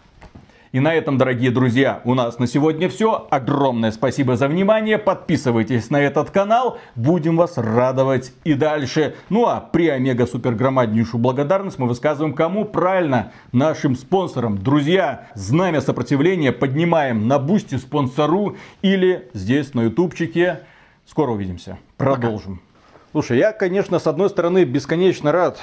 И 0.74 0.80
на 0.80 0.92
этом, 0.92 1.18
дорогие 1.18 1.52
друзья, 1.52 2.00
у 2.02 2.14
нас 2.14 2.40
на 2.40 2.48
сегодня 2.48 2.88
все. 2.88 3.28
Огромное 3.30 3.92
спасибо 3.92 4.36
за 4.36 4.48
внимание. 4.48 4.98
Подписывайтесь 4.98 5.88
на 5.88 6.00
этот 6.00 6.32
канал. 6.32 6.78
Будем 6.96 7.36
вас 7.36 7.58
радовать 7.58 8.32
и 8.42 8.54
дальше. 8.54 9.14
Ну 9.28 9.46
а 9.46 9.60
при 9.60 9.86
омега 9.86 10.26
супер 10.26 10.56
громаднейшую 10.56 11.20
благодарность 11.20 11.78
мы 11.78 11.86
высказываем 11.86 12.34
кому? 12.34 12.64
Правильно, 12.64 13.30
нашим 13.52 13.94
спонсорам. 13.94 14.58
Друзья, 14.58 15.28
знамя 15.36 15.80
сопротивления 15.80 16.50
поднимаем 16.50 17.28
на 17.28 17.38
бусте 17.38 17.78
спонсору 17.78 18.56
или 18.82 19.28
здесь 19.32 19.74
на 19.74 19.82
ютубчике. 19.82 20.62
Скоро 21.06 21.32
увидимся. 21.32 21.78
Продолжим. 21.96 22.56
Пока. 22.56 23.08
Слушай, 23.12 23.38
я, 23.38 23.52
конечно, 23.52 23.98
с 23.98 24.06
одной 24.06 24.28
стороны 24.28 24.64
бесконечно 24.64 25.30
рад, 25.30 25.58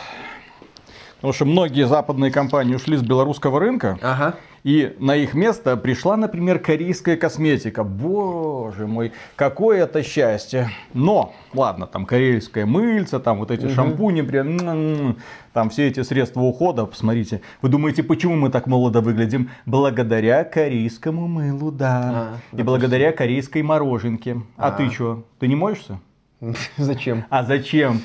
потому 1.22 1.34
что 1.34 1.46
многие 1.46 1.88
западные 1.88 2.32
компании 2.32 2.74
ушли 2.74 2.98
с 2.98 3.04
белорусского 3.04 3.60
рынка. 3.60 3.98
Ага. 4.02 4.36
И 4.64 4.96
на 5.00 5.16
их 5.16 5.34
место 5.34 5.78
пришла, 5.78 6.18
например, 6.18 6.60
корейская 6.60 7.16
косметика. 7.16 7.84
Боже 7.84 8.88
мой, 8.88 9.12
какое 9.36 9.84
это 9.84 10.04
счастье. 10.04 10.70
Но, 10.94 11.34
ладно, 11.54 11.88
там 11.88 12.06
корейская 12.06 12.66
мыльца, 12.66 13.20
там 13.20 13.40
вот 13.40 13.52
эти 13.52 13.66
угу. 13.66 13.74
шампуни, 13.74 14.22
прям, 14.22 15.18
там 15.54 15.70
все 15.70 15.88
эти 15.88 16.02
средства 16.04 16.42
ухода, 16.42 16.86
посмотрите. 16.86 17.42
Вы 17.62 17.70
думаете, 17.70 18.04
почему 18.04 18.36
мы 18.36 18.50
так 18.50 18.68
молодо 18.68 19.02
выглядим? 19.02 19.50
Благодаря 19.66 20.44
корейскому 20.44 21.28
мылу, 21.28 21.72
да. 21.72 22.40
А, 22.52 22.58
И 22.58 22.64
благодаря 22.64 23.12
корейской 23.12 23.62
мороженке. 23.62 24.42
А, 24.58 24.68
а 24.68 24.72
ты 24.72 24.90
что, 24.90 25.24
ты 25.40 25.48
не 25.48 25.56
моешься? 25.56 26.00
Зачем? 26.78 27.26
А 27.30 27.44
зачем? 27.44 28.02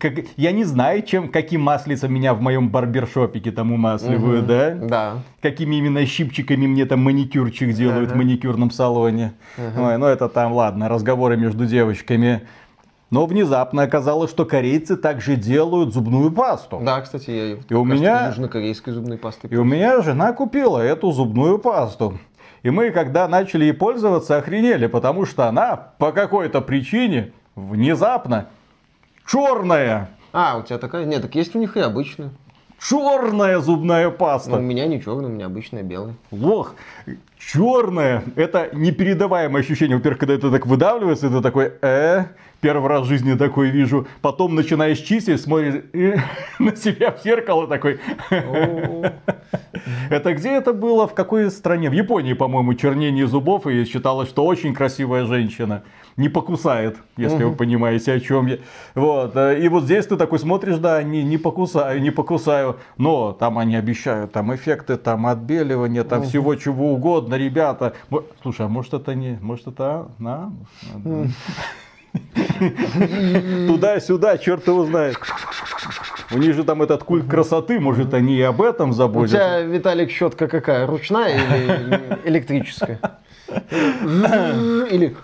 Как, 0.00 0.14
я 0.36 0.52
не 0.52 0.64
знаю, 0.64 1.02
чем, 1.02 1.28
каким 1.28 1.60
маслицем 1.60 2.12
меня 2.12 2.32
в 2.34 2.40
моем 2.40 2.70
барбершопике 2.70 3.52
там 3.52 3.72
умасливают, 3.72 4.44
угу, 4.44 4.48
да? 4.48 4.70
Да. 4.74 5.18
Какими 5.42 5.76
именно 5.76 6.04
щипчиками 6.06 6.66
мне 6.66 6.86
там 6.86 7.02
маникюрчик 7.02 7.72
делают 7.74 8.10
ага. 8.10 8.14
в 8.14 8.16
маникюрном 8.16 8.70
салоне. 8.70 9.34
Ага. 9.58 9.88
Ой, 9.88 9.98
ну 9.98 10.06
это 10.06 10.28
там, 10.28 10.52
ладно, 10.54 10.88
разговоры 10.88 11.36
между 11.36 11.66
девочками. 11.66 12.42
Но 13.10 13.26
внезапно 13.26 13.82
оказалось, 13.82 14.30
что 14.30 14.44
корейцы 14.44 14.96
также 14.96 15.36
делают 15.36 15.92
зубную 15.92 16.32
пасту. 16.32 16.80
Да, 16.82 17.00
кстати, 17.02 17.30
я 17.30 17.58
и 17.68 17.74
у 17.74 17.84
меня 17.84 18.28
южнокорейской 18.28 18.92
зубной 18.92 19.18
пасты. 19.18 19.46
И 19.48 19.56
у 19.56 19.64
меня 19.64 20.00
жена 20.00 20.32
купила 20.32 20.80
эту 20.80 21.12
зубную 21.12 21.58
пасту. 21.58 22.18
И 22.64 22.70
мы, 22.70 22.90
когда 22.92 23.28
начали 23.28 23.66
ей 23.66 23.74
пользоваться, 23.74 24.38
охренели, 24.38 24.86
потому 24.86 25.26
что 25.26 25.46
она 25.46 25.76
по 25.98 26.12
какой-то 26.12 26.62
причине 26.62 27.32
внезапно 27.54 28.48
черная. 29.26 30.08
А, 30.32 30.56
у 30.56 30.62
тебя 30.62 30.78
такая? 30.78 31.04
Нет, 31.04 31.20
так 31.20 31.34
есть 31.34 31.54
у 31.54 31.58
них 31.58 31.76
и 31.76 31.80
обычная. 31.80 32.30
Черная 32.80 33.60
зубная 33.60 34.10
паста. 34.10 34.50
Но 34.50 34.58
у 34.58 34.60
меня 34.60 34.86
не 34.86 35.00
черная, 35.00 35.30
у 35.30 35.32
меня 35.32 35.46
обычная 35.46 35.82
белая. 35.82 36.14
Лох, 36.30 36.74
черная. 37.38 38.24
Это 38.36 38.68
непередаваемое 38.72 39.62
ощущение. 39.62 39.96
Во-первых, 39.96 40.20
когда 40.20 40.34
это 40.34 40.50
так 40.50 40.66
выдавливается, 40.66 41.28
это 41.28 41.40
такой, 41.40 41.72
э, 41.80 42.24
первый 42.60 42.88
раз 42.88 43.04
в 43.04 43.08
жизни 43.08 43.34
такой 43.34 43.70
вижу. 43.70 44.06
Потом 44.22 44.54
начинаешь 44.54 44.98
чистить, 44.98 45.40
смотришь 45.40 45.82
э, 45.92 46.16
на 46.58 46.74
себя 46.76 47.10
в 47.10 47.22
зеркало 47.22 47.66
такой. 47.66 48.00
Это 50.10 50.34
где 50.34 50.50
это 50.50 50.72
было? 50.72 51.06
В 51.06 51.14
какой 51.14 51.50
стране? 51.50 51.90
В 51.90 51.92
Японии, 51.92 52.32
по-моему, 52.32 52.74
чернение 52.74 53.26
зубов. 53.26 53.66
И 53.66 53.84
считалось, 53.84 54.28
что 54.28 54.44
очень 54.44 54.74
красивая 54.74 55.26
женщина. 55.26 55.82
Не 56.16 56.28
покусает, 56.28 56.96
если 57.16 57.42
вы 57.42 57.56
понимаете, 57.56 58.12
о 58.12 58.20
чем 58.20 58.46
я. 58.46 58.58
Вот. 58.94 59.36
Э, 59.36 59.58
и 59.58 59.68
вот 59.68 59.84
здесь 59.84 60.06
ты 60.06 60.16
такой 60.16 60.38
смотришь, 60.38 60.78
да, 60.78 61.02
не, 61.02 61.24
не 61.24 61.38
покусаю, 61.38 62.00
не 62.00 62.10
покусаю. 62.10 62.76
Но 62.98 63.32
там 63.32 63.58
они 63.58 63.74
обещают, 63.74 64.32
там 64.32 64.54
эффекты, 64.54 64.96
там 64.96 65.26
отбеливание, 65.26 66.04
там 66.04 66.22
всего 66.22 66.54
чего 66.54 66.92
угодно, 66.92 67.34
ребята. 67.34 67.94
Слушай, 68.42 68.66
а 68.66 68.68
может 68.68 68.94
это 68.94 69.14
не, 69.14 69.38
может 69.40 69.66
это, 69.66 70.08
на? 70.18 70.52
Туда-сюда, 73.66 74.38
черт 74.38 74.68
его 74.68 74.84
знает. 74.84 75.18
У 76.30 76.38
них 76.38 76.54
же 76.54 76.64
там 76.64 76.82
этот 76.82 77.04
культ 77.04 77.28
красоты, 77.28 77.80
может, 77.80 78.14
они 78.14 78.36
и 78.36 78.42
об 78.42 78.62
этом 78.62 78.92
заботятся. 78.92 79.36
У 79.36 79.40
тебя, 79.40 79.60
Виталик, 79.62 80.10
щетка 80.10 80.48
какая? 80.48 80.86
Ручная 80.86 81.38
или 81.38 82.18
электрическая? 82.24 83.00
Или... 83.50 85.16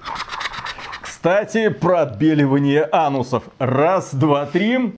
Кстати, 1.21 1.69
про 1.69 1.99
отбеливание 2.01 2.89
анусов. 2.91 3.43
Раз, 3.59 4.15
два, 4.15 4.47
три. 4.47 4.89